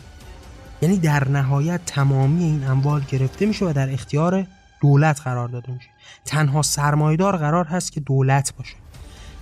یعنی 0.83 0.97
در 0.97 1.29
نهایت 1.29 1.81
تمامی 1.87 2.45
این 2.45 2.67
اموال 2.67 3.05
گرفته 3.09 3.47
میشه 3.47 3.67
و 3.67 3.73
در 3.73 3.93
اختیار 3.93 4.47
دولت 4.81 5.21
قرار 5.21 5.49
داده 5.49 5.73
میشه. 5.73 5.89
تنها 6.25 6.63
سرمایدار 6.63 7.37
قرار 7.37 7.65
هست 7.65 7.93
که 7.93 8.01
دولت 8.01 8.55
باشه. 8.59 8.75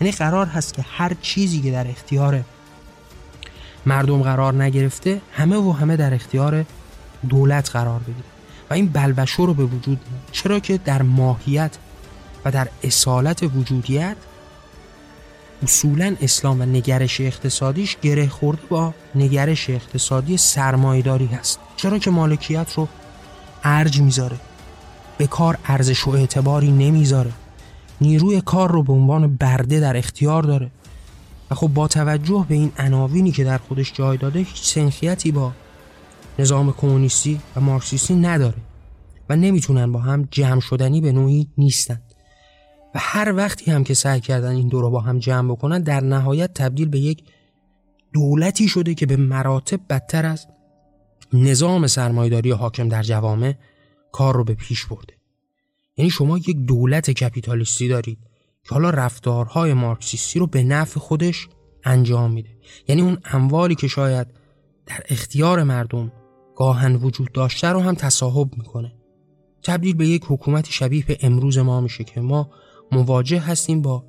یعنی 0.00 0.12
قرار 0.12 0.46
هست 0.46 0.74
که 0.74 0.84
هر 0.96 1.12
چیزی 1.22 1.60
که 1.60 1.70
در 1.70 1.88
اختیار 1.88 2.44
مردم 3.86 4.22
قرار 4.22 4.62
نگرفته 4.62 5.20
همه 5.32 5.56
و 5.56 5.72
همه 5.72 5.96
در 5.96 6.14
اختیار 6.14 6.64
دولت 7.28 7.70
قرار 7.70 8.00
بگیره. 8.00 8.26
و 8.70 8.74
این 8.74 8.88
بلبشو 8.88 9.46
رو 9.46 9.54
به 9.54 9.64
وجود 9.64 10.00
میاد 10.10 10.22
چرا 10.32 10.60
که 10.60 10.78
در 10.78 11.02
ماهیت 11.02 11.78
و 12.44 12.50
در 12.50 12.68
اصالت 12.82 13.42
وجودیت 13.42 14.16
اصولا 15.62 16.16
اسلام 16.20 16.60
و 16.60 16.64
نگرش 16.64 17.20
اقتصادیش 17.20 17.96
گره 18.02 18.28
خورده 18.28 18.62
با 18.68 18.94
نگرش 19.14 19.70
اقتصادی 19.70 20.36
سرمایداری 20.36 21.26
هست. 21.26 21.58
چرا 21.76 21.98
که 21.98 22.10
مالکیت 22.10 22.72
رو 22.72 22.88
ارج 23.64 24.00
می‌ذاره 24.00 24.36
به 25.18 25.26
کار 25.26 25.58
ارزش 25.64 26.06
و 26.06 26.10
اعتباری 26.10 26.70
نمی‌ذاره. 26.70 27.32
نیروی 28.00 28.40
کار 28.40 28.72
رو 28.72 28.82
به 28.82 28.92
عنوان 28.92 29.36
برده 29.36 29.80
در 29.80 29.96
اختیار 29.96 30.42
داره. 30.42 30.70
و 31.50 31.54
خب 31.54 31.68
با 31.68 31.88
توجه 31.88 32.46
به 32.48 32.54
این 32.54 32.72
عناوینی 32.78 33.32
که 33.32 33.44
در 33.44 33.58
خودش 33.58 33.92
جای 33.92 34.16
داده 34.16 34.38
هیچ 34.38 34.62
سنخیتی 34.62 35.32
با 35.32 35.52
نظام 36.38 36.72
کمونیستی 36.72 37.40
و 37.56 37.60
مارکسیستی 37.60 38.14
نداره 38.14 38.56
و 39.28 39.36
نمی‌تونن 39.36 39.92
با 39.92 40.00
هم 40.00 40.28
جمع 40.30 40.60
شدنی 40.60 41.00
به 41.00 41.12
نوعی 41.12 41.48
نیستن. 41.58 42.00
و 42.94 42.98
هر 42.98 43.32
وقتی 43.36 43.70
هم 43.70 43.84
که 43.84 43.94
سعی 43.94 44.20
کردن 44.20 44.54
این 44.54 44.68
دو 44.68 44.80
رو 44.80 44.90
با 44.90 45.00
هم 45.00 45.18
جمع 45.18 45.52
بکنن 45.52 45.82
در 45.82 46.00
نهایت 46.00 46.54
تبدیل 46.54 46.88
به 46.88 46.98
یک 46.98 47.24
دولتی 48.12 48.68
شده 48.68 48.94
که 48.94 49.06
به 49.06 49.16
مراتب 49.16 49.80
بدتر 49.90 50.26
از 50.26 50.46
نظام 51.32 51.86
سرمایداری 51.86 52.50
حاکم 52.50 52.88
در 52.88 53.02
جوامع 53.02 53.54
کار 54.12 54.34
رو 54.34 54.44
به 54.44 54.54
پیش 54.54 54.86
برده. 54.86 55.14
یعنی 55.96 56.10
شما 56.10 56.38
یک 56.38 56.56
دولت 56.56 57.10
کپیتالیستی 57.10 57.88
دارید 57.88 58.18
که 58.64 58.74
حالا 58.74 58.90
رفتارهای 58.90 59.74
مارکسیستی 59.74 60.38
رو 60.38 60.46
به 60.46 60.62
نفع 60.62 61.00
خودش 61.00 61.48
انجام 61.84 62.32
میده. 62.32 62.50
یعنی 62.88 63.02
اون 63.02 63.18
اموالی 63.24 63.74
که 63.74 63.88
شاید 63.88 64.26
در 64.86 65.00
اختیار 65.08 65.62
مردم 65.62 66.12
گاهن 66.56 66.96
وجود 66.96 67.32
داشته 67.32 67.68
رو 67.68 67.80
هم 67.80 67.94
تصاحب 67.94 68.56
می‌کنه. 68.56 68.92
تبدیل 69.62 69.96
به 69.96 70.08
یک 70.08 70.22
حکومتی 70.28 70.72
شبیه 70.72 71.04
به 71.06 71.18
امروز 71.22 71.58
ما 71.58 71.80
میشه 71.80 72.04
که 72.04 72.20
ما 72.20 72.50
مواجه 72.92 73.40
هستیم 73.40 73.82
با 73.82 74.04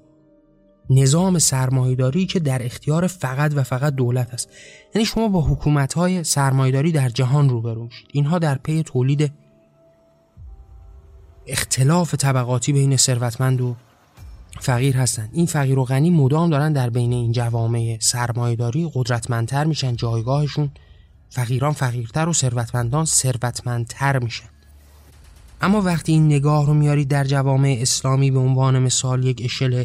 نظام 0.90 1.40
سرمایداری 1.40 2.26
که 2.26 2.40
در 2.40 2.66
اختیار 2.66 3.08
فقط 3.08 3.52
و 3.56 3.64
فقط 3.64 3.96
دولت 3.96 4.34
است. 4.34 4.50
یعنی 4.96 5.06
شما 5.06 5.28
با 5.28 5.42
حکومت 5.42 5.94
های 5.94 6.24
سرمایداری 6.24 6.92
در 6.92 7.10
جهان 7.10 7.50
روبرو 7.50 7.90
شید 7.90 8.08
اینها 8.12 8.40
در 8.40 8.56
پی 8.56 8.84
تولید 8.84 9.32
اختلاف 11.48 12.16
طبقاتی 12.16 12.74
بین 12.74 12.98
ثروتمند 12.98 13.62
و 13.62 13.76
فقیر 14.60 14.98
هستند. 14.98 15.30
این 15.34 15.46
فقیر 15.46 15.80
و 15.80 15.84
غنی 15.84 16.10
مدام 16.10 16.50
دارن 16.50 16.74
در 16.74 16.90
بین 16.90 17.14
این 17.14 17.32
جوامع 17.32 17.98
سرمایهداری 18.00 18.92
قدرتمندتر 18.94 19.64
میشن 19.64 19.96
جایگاهشون 19.96 20.72
فقیران 21.30 21.72
فقیرتر 21.72 22.30
و 22.30 22.34
ثروتمندان 22.34 23.06
ثروتمندتر 23.06 24.20
میشن. 24.20 24.53
اما 25.64 25.82
وقتی 25.82 26.12
این 26.12 26.26
نگاه 26.26 26.66
رو 26.66 26.74
میارید 26.74 27.08
در 27.08 27.24
جوامع 27.24 27.78
اسلامی 27.80 28.32
به 28.32 28.40
عنوان 28.40 28.80
مثال 28.80 29.24
یک 29.26 29.42
اشل 29.46 29.84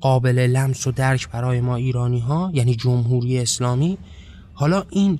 قابل 0.00 0.38
لمس 0.38 0.86
و 0.86 0.92
درک 0.92 1.28
برای 1.28 1.60
ما 1.60 1.76
ایرانی 1.76 2.18
ها 2.18 2.50
یعنی 2.54 2.74
جمهوری 2.74 3.38
اسلامی 3.38 3.98
حالا 4.54 4.84
این 4.90 5.18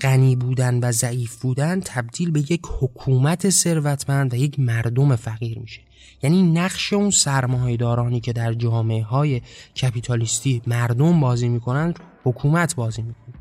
غنی 0.00 0.36
بودن 0.36 0.80
و 0.82 0.92
ضعیف 0.92 1.36
بودن 1.36 1.80
تبدیل 1.80 2.30
به 2.30 2.40
یک 2.40 2.62
حکومت 2.80 3.50
ثروتمند 3.50 4.34
و 4.34 4.36
یک 4.36 4.60
مردم 4.60 5.16
فقیر 5.16 5.58
میشه. 5.58 5.80
یعنی 6.22 6.42
نقش 6.42 6.92
اون 6.92 7.10
سرمایه‌دارانی 7.10 8.20
که 8.20 8.32
در 8.32 8.52
جامعه 8.52 9.02
های 9.04 9.42
کپیتالیستی 9.82 10.62
مردم 10.66 11.20
بازی 11.20 11.48
می‌کنن 11.48 11.94
حکومت 12.24 12.74
بازی 12.74 13.02
می‌کنه. 13.02 13.35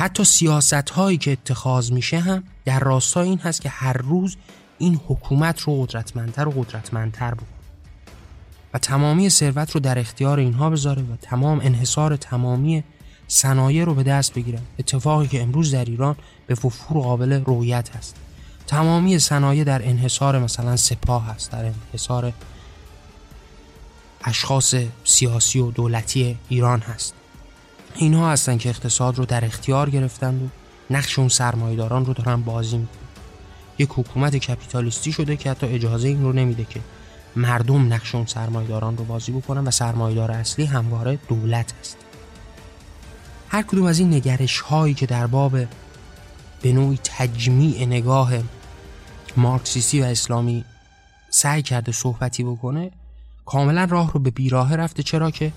حتی 0.00 0.24
سیاست 0.24 0.90
هایی 0.90 1.18
که 1.18 1.32
اتخاذ 1.32 1.92
میشه 1.92 2.18
هم 2.18 2.42
در 2.64 2.80
راستای 2.80 3.28
این 3.28 3.38
هست 3.38 3.60
که 3.60 3.68
هر 3.68 3.92
روز 3.92 4.36
این 4.78 5.00
حکومت 5.08 5.60
رو 5.60 5.84
قدرتمندتر 5.84 6.48
و 6.48 6.50
قدرتمندتر 6.50 7.34
بود 7.34 7.48
و 8.74 8.78
تمامی 8.78 9.30
ثروت 9.30 9.70
رو 9.70 9.80
در 9.80 9.98
اختیار 9.98 10.38
اینها 10.38 10.70
بذاره 10.70 11.02
و 11.02 11.16
تمام 11.22 11.60
انحصار 11.60 12.16
تمامی 12.16 12.84
صنایع 13.28 13.84
رو 13.84 13.94
به 13.94 14.02
دست 14.02 14.34
بگیرن. 14.34 14.62
اتفاقی 14.78 15.26
که 15.26 15.42
امروز 15.42 15.74
در 15.74 15.84
ایران 15.84 16.16
به 16.46 16.54
وفور 16.54 17.02
قابل 17.02 17.44
رویت 17.44 17.96
هست. 17.96 18.16
تمامی 18.66 19.18
صنایع 19.18 19.64
در 19.64 19.88
انحصار 19.88 20.38
مثلا 20.38 20.76
سپاه 20.76 21.26
هست 21.26 21.50
در 21.50 21.64
انحصار 21.64 22.32
اشخاص 24.24 24.74
سیاسی 25.04 25.58
و 25.58 25.70
دولتی 25.70 26.38
ایران 26.48 26.80
هست. 26.80 27.14
اینها 28.00 28.30
هستن 28.30 28.58
که 28.58 28.68
اقتصاد 28.68 29.18
رو 29.18 29.24
در 29.24 29.44
اختیار 29.44 29.90
گرفتن 29.90 30.34
و 30.34 30.48
نقش 30.90 31.18
اون 31.18 31.28
سرمایداران 31.28 32.06
رو 32.06 32.12
دارن 32.14 32.42
بازی 32.42 32.78
می‌کنن. 32.78 32.98
یک 33.78 33.88
حکومت 33.92 34.36
کپیتالیستی 34.36 35.12
شده 35.12 35.36
که 35.36 35.50
حتی 35.50 35.66
اجازه 35.66 36.08
این 36.08 36.22
رو 36.22 36.32
نمیده 36.32 36.64
که 36.64 36.80
مردم 37.36 37.92
نقش 37.92 38.14
اون 38.14 38.26
سرمایداران 38.26 38.96
رو 38.96 39.04
بازی 39.04 39.32
بکنن 39.32 39.64
و 39.64 39.70
سرمایدار 39.70 40.30
اصلی 40.30 40.64
همواره 40.64 41.18
دولت 41.28 41.74
است 41.80 41.96
هر 43.48 43.62
کدوم 43.62 43.84
از 43.84 43.98
این 43.98 44.14
نگرش 44.14 44.60
هایی 44.60 44.94
که 44.94 45.06
در 45.06 45.26
باب 45.26 45.58
به 46.62 46.72
نوعی 46.72 46.98
تجمیع 47.04 47.86
نگاه 47.86 48.32
مارکسیستی 49.36 50.02
و 50.02 50.04
اسلامی 50.04 50.64
سعی 51.30 51.62
کرده 51.62 51.92
صحبتی 51.92 52.44
بکنه 52.44 52.90
کاملا 53.46 53.86
راه 53.90 54.12
رو 54.12 54.20
به 54.20 54.30
بیراه 54.30 54.76
رفته. 54.76 55.02
چرا 55.02 55.30
که 55.30 55.52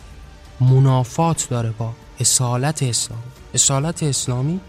منافات 0.59 1.47
داره 1.49 1.71
با 1.71 1.93
اصالت 2.21 2.83
اسلامی. 2.83 3.23
اصالت 3.53 4.03
اسلامی 4.03 4.59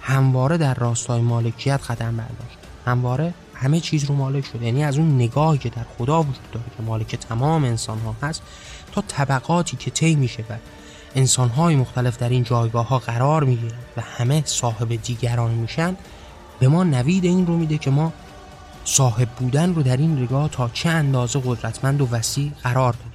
همواره 0.00 0.56
در 0.56 0.74
راستای 0.74 1.20
مالکیت 1.20 1.80
قدم 1.90 2.16
برداشت. 2.16 2.58
همواره 2.86 3.34
همه 3.54 3.80
چیز 3.80 4.04
رو 4.04 4.14
مالک 4.14 4.46
شده 4.46 4.64
یعنی 4.64 4.84
از 4.84 4.98
اون 4.98 5.14
نگاهی 5.14 5.58
که 5.58 5.68
در 5.68 5.84
خدا 5.98 6.22
وجود 6.22 6.50
داره 6.52 6.66
که 6.76 6.82
مالک 6.82 7.16
تمام 7.16 7.64
انسان 7.64 7.98
ها 7.98 8.16
هست 8.22 8.42
تا 8.92 9.02
طبقاتی 9.08 9.76
که 9.76 9.90
طی 9.90 10.14
میشه 10.14 10.44
و 10.50 10.54
انسان 11.14 11.48
های 11.48 11.76
مختلف 11.76 12.18
در 12.18 12.28
این 12.28 12.44
جایگاه 12.44 12.88
ها 12.88 12.98
قرار 12.98 13.44
می‌گیرن 13.44 13.78
و 13.96 14.00
همه 14.00 14.42
صاحب 14.46 15.02
دیگران 15.02 15.50
میشن 15.50 15.96
به 16.60 16.68
ما 16.68 16.84
نوید 16.84 17.24
این 17.24 17.46
رو 17.46 17.56
میده 17.56 17.78
که 17.78 17.90
ما 17.90 18.12
صاحب 18.84 19.28
بودن 19.28 19.74
رو 19.74 19.82
در 19.82 19.96
این 19.96 20.18
نگاه 20.18 20.48
تا 20.48 20.68
چه 20.68 20.88
اندازه 20.88 21.40
قدرتمند 21.44 22.00
و 22.00 22.08
وسیع 22.10 22.52
قرار 22.62 22.92
داریم 22.92 23.09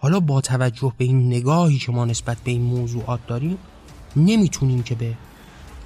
حالا 0.00 0.20
با 0.20 0.40
توجه 0.40 0.92
به 0.98 1.04
این 1.04 1.26
نگاهی 1.26 1.78
که 1.78 1.92
ما 1.92 2.04
نسبت 2.04 2.38
به 2.38 2.50
این 2.50 2.62
موضوعات 2.62 3.26
داریم 3.26 3.58
نمی‌تونیم 4.16 4.82
که 4.82 4.94
به 4.94 5.14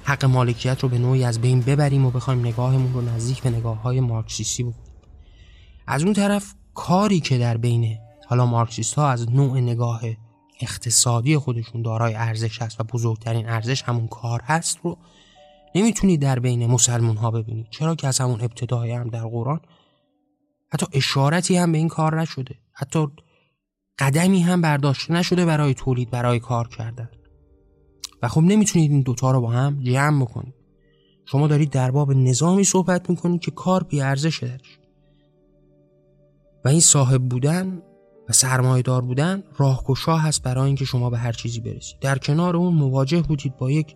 حق 0.03 0.25
مالکیت 0.25 0.83
رو 0.83 0.89
به 0.89 0.97
نوعی 0.97 1.23
از 1.23 1.41
بین 1.41 1.61
ببریم 1.61 2.05
و 2.05 2.11
بخوایم 2.11 2.39
نگاهمون 2.39 2.93
رو 2.93 3.01
نزدیک 3.01 3.43
به 3.43 3.49
نگاه 3.49 3.81
های 3.81 3.99
مارکسیستی 3.99 4.63
بکنیم. 4.63 4.85
از 5.87 6.03
اون 6.03 6.13
طرف 6.13 6.53
کاری 6.73 7.19
که 7.19 7.37
در 7.37 7.57
بین 7.57 7.97
حالا 8.27 8.45
مارکسیست 8.45 8.93
ها 8.93 9.09
از 9.09 9.31
نوع 9.31 9.59
نگاه 9.59 10.01
اقتصادی 10.61 11.37
خودشون 11.37 11.81
دارای 11.81 12.13
ارزش 12.13 12.61
هست 12.61 12.81
و 12.81 12.83
بزرگترین 12.83 13.49
ارزش 13.49 13.83
همون 13.83 14.07
کار 14.07 14.41
هست 14.41 14.79
رو 14.83 14.97
نمی‌تونید 15.75 16.21
در 16.21 16.39
بین 16.39 16.67
مسلمون 16.67 17.17
ها 17.17 17.31
ببینید. 17.31 17.67
چرا 17.69 17.95
که 17.95 18.07
از 18.07 18.19
همون 18.21 18.41
ابتدای 18.41 18.91
هم 18.91 19.09
در 19.09 19.27
قرآن 19.27 19.59
حتی 20.73 20.85
اشارتی 20.93 21.57
هم 21.57 21.71
به 21.71 21.77
این 21.77 21.87
کار 21.87 22.21
نشده. 22.21 22.55
حتی 22.73 23.07
قدمی 23.99 24.39
هم 24.39 24.61
برداشته 24.61 25.13
نشده 25.13 25.45
برای 25.45 25.73
تولید 25.73 26.09
برای 26.09 26.39
کار 26.39 26.67
کردن. 26.67 27.09
و 28.21 28.27
خب 28.27 28.41
نمی‌تونید 28.41 28.91
این 28.91 29.01
دوتا 29.01 29.31
رو 29.31 29.41
با 29.41 29.49
هم 29.49 29.83
جمع 29.83 30.21
بکنید. 30.21 30.53
شما 31.25 31.47
دارید 31.47 31.69
در 31.69 31.91
باب 31.91 32.11
نظامی 32.11 32.63
صحبت 32.63 33.09
می‌کنید 33.09 33.41
که 33.41 33.51
کار 33.51 33.83
بی 33.83 34.01
ارزشه 34.01 34.47
درش 34.47 34.79
و 36.65 36.67
این 36.67 36.79
صاحب 36.79 37.21
بودن 37.29 37.81
و 38.29 38.33
سرمایدار 38.33 39.01
بودن 39.01 39.43
راهگشا 39.57 40.17
هست 40.17 40.43
برای 40.43 40.65
اینکه 40.65 40.85
شما 40.85 41.09
به 41.09 41.17
هر 41.17 41.31
چیزی 41.31 41.59
برسید. 41.59 41.99
در 42.01 42.17
کنار 42.17 42.55
اون 42.55 42.73
مواجه 42.73 43.21
بودید 43.21 43.57
با 43.57 43.71
یک 43.71 43.95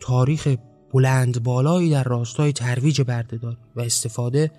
تاریخ 0.00 0.56
بلند 0.92 1.42
بالایی 1.42 1.90
در 1.90 2.04
راستای 2.04 2.52
ترویج 2.52 3.02
بردهداری 3.02 3.58
و 3.76 3.80
استفاده 3.80 4.50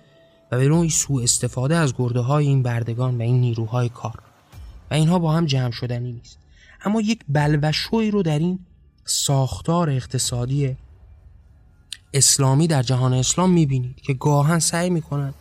و 0.52 0.58
به 0.58 0.68
نوعی 0.68 0.90
سوء 0.90 1.22
استفاده 1.22 1.76
از 1.76 1.94
گرده 1.96 2.20
های 2.20 2.46
این 2.46 2.62
بردگان 2.62 3.18
و 3.18 3.22
این 3.22 3.40
نیروهای 3.40 3.88
کار. 3.88 4.31
و 4.92 4.94
اینها 4.94 5.18
با 5.18 5.32
هم 5.32 5.46
جمع 5.46 5.70
شدنی 5.70 6.12
نیست. 6.12 6.38
اما 6.84 7.00
یک 7.00 7.20
بلبشوی 7.28 8.10
رو 8.10 8.22
در 8.22 8.38
این 8.38 8.58
ساختار 9.04 9.90
اقتصادی 9.90 10.76
اسلامی 12.14 12.66
در 12.66 12.82
جهان 12.82 13.12
اسلام 13.12 13.50
می‌بینید 13.50 14.00
که 14.00 14.14
گاهن 14.14 14.58
سعی 14.58 14.90
می‌کنند 14.90 15.34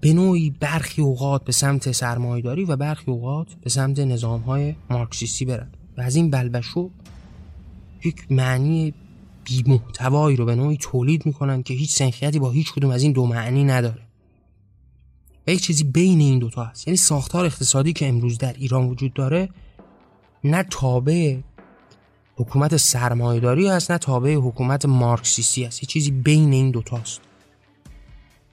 به 0.00 0.12
نوعی 0.12 0.50
برخی 0.50 1.02
اوقات 1.02 1.44
به 1.44 1.52
سمت 1.52 1.92
سرمایداری 1.92 2.64
و 2.64 2.76
برخی 2.76 3.10
اوقات 3.10 3.54
به 3.54 3.70
سمت 3.70 3.98
نظام 3.98 4.40
های 4.40 4.74
مارکسیستی 4.90 5.44
برند 5.44 5.76
و 5.96 6.00
از 6.00 6.16
این 6.16 6.30
بلبشو 6.30 6.90
یک 8.04 8.32
معنی 8.32 8.94
بی 9.44 9.64
محتوایی 9.66 10.36
رو 10.36 10.44
به 10.44 10.54
نوعی 10.54 10.76
تولید 10.76 11.26
می‌کنن 11.26 11.62
که 11.62 11.74
هیچ 11.74 11.90
سنخیتی 11.90 12.38
با 12.38 12.50
هیچ 12.50 12.72
کدوم 12.72 12.90
از 12.90 13.02
این 13.02 13.12
دو 13.12 13.26
معنی 13.26 13.64
نداره. 13.64 14.07
و 15.48 15.50
یک 15.50 15.62
چیزی 15.62 15.84
بین 15.84 16.20
این 16.20 16.38
دوتا 16.38 16.64
هست. 16.64 16.88
یعنی 16.88 16.96
ساختار 16.96 17.44
اقتصادی 17.44 17.92
که 17.92 18.08
امروز 18.08 18.38
در 18.38 18.52
ایران 18.52 18.84
وجود 18.84 19.14
داره 19.14 19.48
نه 20.44 20.62
تابع 20.62 21.36
حکومت 22.36 22.76
سرمایهداری 22.76 23.68
هست 23.68 23.90
نه 23.90 23.98
تابع 23.98 24.34
حکومت 24.34 24.86
مارکسیستی 24.86 25.64
است 25.64 25.82
یه 25.82 25.86
چیزی 25.86 26.10
بین 26.10 26.52
این 26.52 26.70
دوتاست 26.70 27.20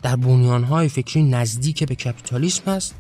در 0.02 0.16
بنیانهای 0.16 0.90
فکری 0.90 1.24
نزدیک 1.24 1.84
به 1.84 1.96
کپیتالیسم 1.96 2.72
است 2.72 2.96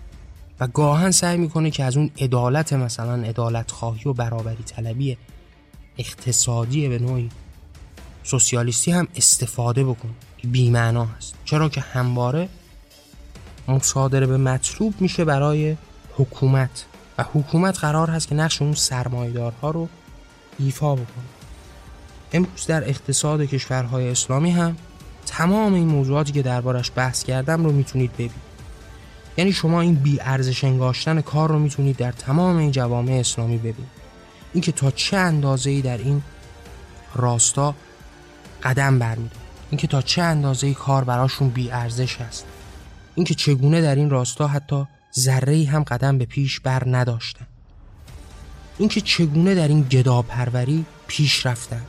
و 0.60 0.68
گاهن 0.68 1.12
سعی 1.12 1.38
می‌کنه 1.38 1.72
که 1.72 1.84
از 1.84 1.98
اون 1.98 2.12
عدالت 2.18 2.74
مثلا 2.74 3.24
عدالت 3.24 3.72
خواهی 3.72 4.10
و 4.10 4.14
برابری 4.14 4.64
طلبی 4.64 5.18
اقتصادی 5.98 6.88
به 6.88 7.00
نوعی 7.00 7.30
سوسیالیستی 8.24 8.92
هم 8.92 9.08
استفاده 9.16 9.84
بکنه. 9.84 10.12
که 10.38 10.48
بیمعنا 10.48 11.06
هست. 11.06 11.36
چرا 11.46 11.70
که 11.70 11.82
همواره 11.82 12.50
مصادره 13.68 14.26
به 14.26 14.38
مطلوب 14.38 14.94
میشه 15.00 15.26
برای 15.26 15.78
حکومت. 16.18 16.86
و 17.18 17.26
حکومت 17.34 17.80
قرار 17.80 18.10
هست 18.10 18.28
که 18.28 18.36
نقش 18.36 18.62
اون 18.62 18.74
سرمایدارها 18.74 19.72
رو 19.72 19.90
ایفا 20.60 20.96
بکنه. 20.96 21.26
امروز 22.34 22.66
در 22.68 22.90
اقتصاد 22.90 23.42
کشورهای 23.42 24.10
اسلامی 24.10 24.52
هم 24.52 24.78
تمام 25.26 25.74
این 25.74 25.88
موضوعاتی 25.88 26.32
که 26.32 26.42
دربارش 26.42 26.92
بحث 26.96 27.24
کردم 27.24 27.66
رو 27.66 27.72
می‌تونید 27.72 28.14
ببینید. 28.14 28.46
یعنی 29.38 29.54
شما 29.54 29.82
این 29.82 29.96
بی 29.96 30.20
ارزش 30.22 30.64
انگاشتن 30.64 31.22
کار 31.22 31.50
رو 31.50 31.60
می‌تونید 31.60 31.98
در 31.98 32.12
تمام 32.12 32.58
این 32.58 32.72
جوامع 32.72 33.12
اسلامی 33.12 33.58
ببینید. 33.58 34.06
اینکه 34.54 34.72
تا 34.72 34.92
چه 34.92 35.18
اندازه 35.18 35.70
ای 35.70 35.82
در 35.82 35.98
این 35.98 36.22
راستا 37.16 37.76
قدم 38.64 39.00
برمیده 39.00 39.36
اینکه 39.70 39.88
تا 39.88 40.02
چه 40.02 40.22
اندازه 40.22 40.68
ای 40.68 40.74
کار 40.74 41.04
براشون 41.04 41.50
بی 41.50 41.72
ارزش 41.72 42.22
است 42.22 42.46
اینکه 43.16 43.36
چگونه 43.36 43.82
در 43.82 43.96
این 43.96 44.10
راستا 44.10 44.48
حتی 44.48 44.86
ذره 45.20 45.66
هم 45.66 45.84
قدم 45.84 46.18
به 46.18 46.26
پیش 46.26 46.60
بر 46.60 46.84
نداشتن. 46.86 47.48
اینکه 48.78 49.02
چگونه 49.02 49.56
در 49.56 49.68
این 49.68 49.82
گدا 49.82 50.22
پروری 50.22 50.86
پیش 51.08 51.46
رفتن. 51.46 51.82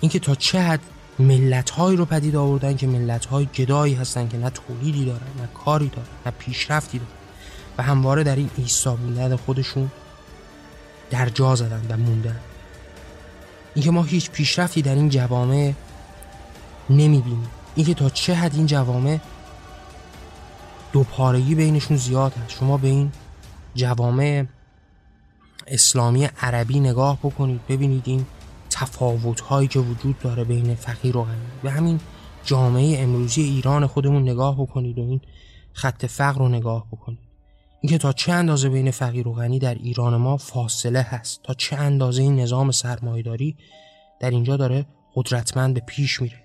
اینکه 0.00 0.18
تا 0.18 0.34
چه 0.34 0.60
حد 0.60 0.80
ملت 1.18 1.78
رو 1.78 2.04
پدید 2.04 2.36
آوردن 2.36 2.76
که 2.76 2.86
ملت 2.86 3.24
های 3.26 3.46
گدایی 3.46 3.94
هستن 3.94 4.28
که 4.28 4.36
نه 4.36 4.50
تولیدی 4.50 5.04
دارن 5.04 5.26
نه 5.40 5.48
کاری 5.54 5.88
دارن 5.88 6.06
نه 6.26 6.32
پیشرفتی 6.38 6.98
دارن 6.98 7.10
و 7.78 7.82
همواره 7.82 8.22
در 8.22 8.36
این 8.36 8.50
ایستا 8.56 8.98
خودشون 9.46 9.90
در 11.10 11.28
جا 11.28 11.54
زدن 11.54 11.86
و 11.88 11.96
موندن. 11.96 12.40
اینکه 13.74 13.90
ما 13.90 14.02
هیچ 14.02 14.30
پیشرفتی 14.30 14.82
در 14.82 14.94
این 14.94 15.08
جوامع 15.08 15.72
نمی‌بینیم. 16.90 17.48
اینکه 17.74 17.94
تا 17.94 18.08
چه 18.08 18.34
حد 18.34 18.54
این 18.54 18.66
جوامع 18.66 19.18
دو 20.94 21.02
پارگی 21.02 21.54
بینشون 21.54 21.96
زیاد 21.96 22.32
هست. 22.32 22.50
شما 22.50 22.76
به 22.76 22.88
این 22.88 23.12
جوامع 23.74 24.44
اسلامی 25.66 26.24
عربی 26.24 26.80
نگاه 26.80 27.18
بکنید 27.18 27.60
ببینید 27.68 28.02
این 28.06 28.26
تفاوت 28.70 29.40
هایی 29.40 29.68
که 29.68 29.78
وجود 29.78 30.18
داره 30.18 30.44
بین 30.44 30.74
فقیر 30.74 31.16
و 31.16 31.24
غنی. 31.24 31.36
به 31.62 31.70
همین 31.70 32.00
جامعه 32.44 33.02
امروزی 33.02 33.42
ایران 33.42 33.86
خودمون 33.86 34.22
نگاه 34.22 34.56
بکنید 34.56 34.98
و 34.98 35.02
این 35.02 35.20
خط 35.72 36.06
فقر 36.06 36.38
رو 36.38 36.48
نگاه 36.48 36.86
بکنید. 36.92 37.18
اینکه 37.80 37.98
تا 37.98 38.12
چه 38.12 38.32
اندازه 38.32 38.68
بین 38.68 38.90
فقیر 38.90 39.28
و 39.28 39.32
غنی 39.32 39.58
در 39.58 39.74
ایران 39.74 40.16
ما 40.16 40.36
فاصله 40.36 41.02
هست؟ 41.02 41.42
تا 41.42 41.54
چه 41.54 41.76
اندازه 41.76 42.22
این 42.22 42.40
نظام 42.40 42.70
سرمایداری 42.70 43.56
در 44.20 44.30
اینجا 44.30 44.56
داره 44.56 44.86
قدرتمند 45.14 45.74
به 45.74 45.80
پیش 45.80 46.22
میره؟ 46.22 46.42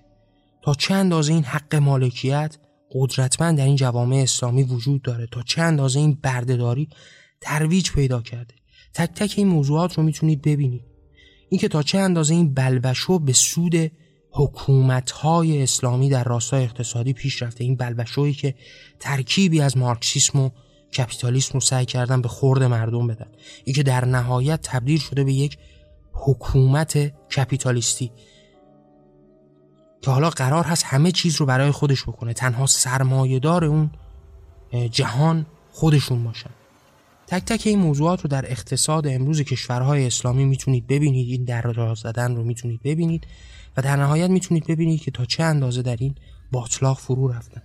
تا 0.62 0.74
چه 0.74 0.94
اندازه 0.94 1.32
این 1.32 1.44
حق 1.44 1.74
مالکیت 1.74 2.56
قدرتمند 2.92 3.58
در 3.58 3.64
این 3.64 3.76
جوامع 3.76 4.16
اسلامی 4.16 4.62
وجود 4.62 5.02
داره 5.02 5.26
تا 5.26 5.42
چه 5.42 5.62
اندازه 5.62 5.98
این 5.98 6.18
بردهداری 6.22 6.88
ترویج 7.40 7.90
پیدا 7.90 8.22
کرده. 8.22 8.54
تک 8.94 9.10
تک 9.14 9.34
این 9.36 9.48
موضوعات 9.48 9.94
رو 9.94 10.02
می‌تونید 10.02 10.42
ببینید. 10.42 10.84
اینکه 11.48 11.68
تا 11.68 11.82
چه 11.82 11.98
اندازه 11.98 12.34
این 12.34 12.54
بلبشو 12.54 13.18
به 13.18 13.32
سود 13.32 13.92
حکومت‌های 14.32 15.62
اسلامی 15.62 16.08
در 16.08 16.24
راستای 16.24 16.64
اقتصادی 16.64 17.12
پیش 17.12 17.42
رفته. 17.42 17.64
این 17.64 17.76
بلبشویی 17.76 18.34
که 18.34 18.54
ترکیبی 19.00 19.60
از 19.60 19.76
مارکسیسم 19.76 20.38
و 20.38 20.50
کپیتالیسم 20.96 21.50
رو 21.54 21.60
سعی 21.60 21.86
کردن 21.86 22.22
به 22.22 22.28
خورد 22.28 22.62
مردم 22.62 23.06
بدن. 23.06 23.28
این 23.64 23.74
که 23.74 23.82
در 23.82 24.04
نهایت 24.04 24.60
تبدیل 24.62 24.98
شده 24.98 25.24
به 25.24 25.32
یک 25.32 25.58
حکومت 26.12 27.12
کپیتالیستی. 27.28 28.12
که 30.02 30.10
حالا 30.10 30.30
قرار 30.30 30.64
هست 30.64 30.84
همه 30.84 31.12
چیز 31.12 31.36
رو 31.36 31.46
برای 31.46 31.70
خودش 31.70 32.02
بکنه. 32.02 32.32
تنها 32.32 32.66
سرمایهدار 32.66 33.64
اون 33.64 33.90
جهان 34.90 35.46
خودشون 35.72 36.24
باشن. 36.24 36.50
تک 37.26 37.44
تک 37.44 37.66
این 37.66 37.78
موضوعات 37.78 38.22
رو 38.22 38.28
در 38.28 38.50
اقتصاد 38.50 39.06
امروز 39.06 39.40
کشورهای 39.40 40.06
اسلامی 40.06 40.44
می‌تونید 40.44 40.86
ببینید. 40.86 41.28
این 41.28 41.44
در 41.44 41.94
زدن 41.94 42.36
رو 42.36 42.44
می‌تونید 42.44 42.80
ببینید 42.82 43.26
و 43.76 43.82
در 43.82 43.96
نهایت 43.96 44.30
می‌تونید 44.30 44.66
ببینید 44.66 45.00
که 45.00 45.10
تا 45.10 45.24
چه 45.24 45.42
اندازه 45.42 45.82
در 45.82 45.96
این 46.00 46.14
باطلاق 46.52 46.98
فرو 46.98 47.28
رفتن. 47.28 47.62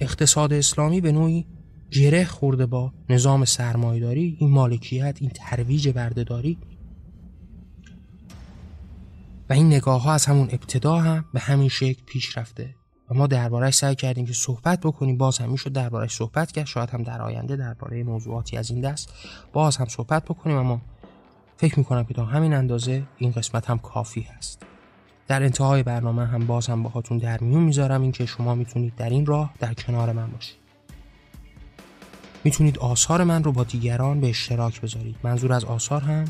اقتصاد 0.00 0.52
اسلامی 0.52 1.00
به 1.00 1.12
نوعی 1.12 1.46
گره 1.90 2.24
خورده 2.24 2.66
با 2.66 2.92
نظام 3.08 3.44
سرمایداری 3.44 4.36
این 4.40 4.50
مالکیت 4.50 5.16
این 5.20 5.30
ترویج 5.34 5.88
بردهداری 5.88 6.58
و 9.50 9.52
این 9.52 9.66
نگاه 9.66 10.02
ها 10.02 10.12
از 10.12 10.26
همون 10.26 10.48
ابتدا 10.52 10.96
هم 10.96 11.24
به 11.32 11.40
همین 11.40 11.68
شکل 11.68 12.02
پیش 12.06 12.38
رفته. 12.38 12.74
و 13.10 13.14
ما 13.14 13.26
دربارهش 13.26 13.74
سعی 13.74 13.94
کردیم 13.94 14.26
که 14.26 14.32
صحبت 14.32 14.80
بکنیم. 14.80 15.18
باز 15.18 15.38
هم 15.38 15.50
می‌شد 15.50 15.72
دربارهش 15.72 16.14
صحبت 16.14 16.52
کرد. 16.52 16.66
شاید 16.66 16.90
هم 16.90 17.02
در 17.02 17.22
آینده 17.22 17.56
درباره 17.56 18.02
موضوعاتی 18.02 18.56
از 18.56 18.70
این 18.70 18.80
دست 18.80 19.12
باز 19.52 19.76
هم 19.76 19.86
صحبت 19.86 20.24
بکنیم. 20.24 20.56
اما 20.56 20.80
فکر 21.56 21.78
می‌کنم 21.78 22.04
که 22.04 22.14
تا 22.14 22.24
همین 22.24 22.54
اندازه 22.54 23.02
این 23.16 23.32
قسمت 23.32 23.70
هم 23.70 23.78
کافی 23.78 24.20
هست. 24.20 24.62
در 25.28 25.42
انتهای 25.42 25.82
برنامه 25.82 26.26
هم 26.26 26.46
باز 26.46 26.66
هم 26.66 26.82
باهاتون 26.82 27.18
در 27.18 27.40
میون 27.40 27.62
می‌ذارم. 27.62 28.02
اینکه 28.02 28.26
شما 28.26 28.54
می‌تونید 28.54 28.94
در 28.96 29.10
این 29.10 29.26
راه 29.26 29.54
در 29.58 29.74
کنار 29.74 30.12
من 30.12 30.30
باشید. 30.30 30.56
می‌تونید 32.44 32.78
آثار 32.78 33.24
من 33.24 33.44
رو 33.44 33.52
با 33.52 33.64
دیگران 33.64 34.20
به 34.20 34.28
اشتراک 34.28 34.80
بذارید. 34.80 35.16
منظور 35.22 35.52
از 35.52 35.64
آثار 35.64 36.02
هم 36.02 36.24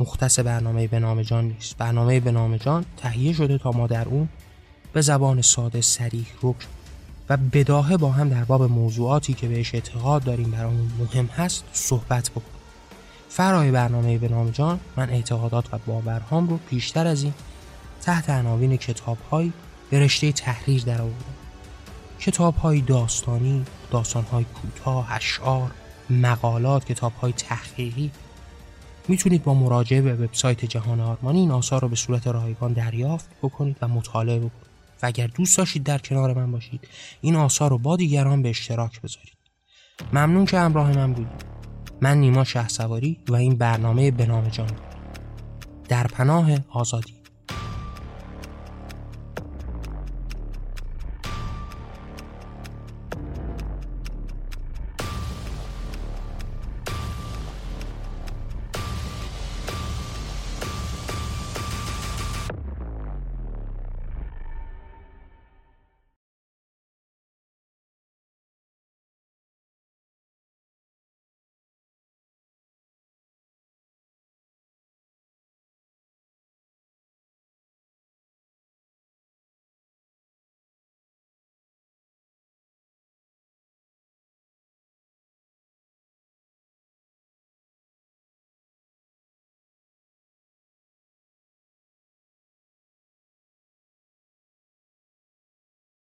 مختص 0.00 0.38
برنامه 0.38 0.86
به 0.86 0.98
نام 0.98 1.22
جان 1.22 1.44
نیست. 1.44 1.76
برنامه 1.76 2.20
به 2.20 2.30
نام 2.30 2.56
جان 2.56 2.84
تهیه 2.96 3.32
شده 3.32 3.58
تا 3.58 3.70
ما 3.70 3.86
در 3.86 4.08
اون 4.08 4.28
به 4.92 5.00
زبان 5.00 5.42
ساده 5.42 5.80
سریح 5.80 6.26
رک 6.42 6.66
و 7.28 7.36
بداهه 7.36 7.96
با 7.96 8.12
هم 8.12 8.28
در 8.28 8.44
باب 8.44 8.62
موضوعاتی 8.62 9.34
که 9.34 9.48
بهش 9.48 9.74
اعتقاد 9.74 10.24
داریم 10.24 10.50
برامون 10.50 10.90
مهم 10.98 11.26
هست 11.26 11.64
صحبت 11.72 12.30
بکنیم. 12.30 12.56
فرای 13.28 13.70
برنامه 13.70 14.18
به 14.18 14.28
نام 14.28 14.50
جان 14.50 14.80
من 14.96 15.10
اعتقادات 15.10 15.74
و 15.74 15.78
باورهام 15.86 16.48
رو 16.48 16.58
بیشتر 16.70 17.06
از 17.06 17.22
این 17.22 17.34
تحت 18.02 18.30
عناوین 18.30 18.76
کتابهایی 18.76 19.52
به 19.90 20.00
رشته 20.00 20.32
تحریر 20.32 20.82
در 20.82 21.02
آوردم 21.02 21.34
کتابهای 22.20 22.80
داستانی 22.80 23.64
داستانهای 23.90 24.44
کوتاه 24.44 25.12
اشعار 25.12 25.70
مقالات 26.10 26.84
کتابهای 26.84 27.32
تحقیقی 27.32 28.10
می‌تونید 29.08 29.44
با 29.44 29.54
مراجعه 29.54 30.02
به 30.02 30.14
وبسایت 30.14 30.64
جهان 30.64 31.00
آرمانی 31.00 31.40
این 31.40 31.50
آثار 31.50 31.82
رو 31.82 31.88
به 31.88 31.96
صورت 31.96 32.26
رایگان 32.26 32.72
دریافت 32.72 33.28
بکنید 33.42 33.76
و 33.82 33.88
مطالعه 33.88 34.38
بکنید. 34.38 34.66
و 35.02 35.06
اگر 35.06 35.26
دوست 35.26 35.58
داشتید 35.58 35.82
در 35.82 35.98
کنار 35.98 36.34
من 36.34 36.52
باشید 36.52 36.88
این 37.20 37.36
آثار 37.36 37.70
رو 37.70 37.78
با 37.78 37.96
دیگران 37.96 38.42
به 38.42 38.48
اشتراک 38.48 39.00
بذارید. 39.00 39.36
ممنون 40.12 40.44
که 40.44 40.58
همراه 40.58 40.96
من 40.96 41.12
بودید. 41.12 41.44
من 42.00 42.18
نیما 42.18 42.44
شه 42.44 42.66
و 43.28 43.34
این 43.34 43.54
برنامه 43.54 44.10
به 44.10 44.26
نام 44.26 44.48
جان 44.48 44.70
در 45.88 46.06
پناه 46.06 46.50
آزادی. 46.68 47.15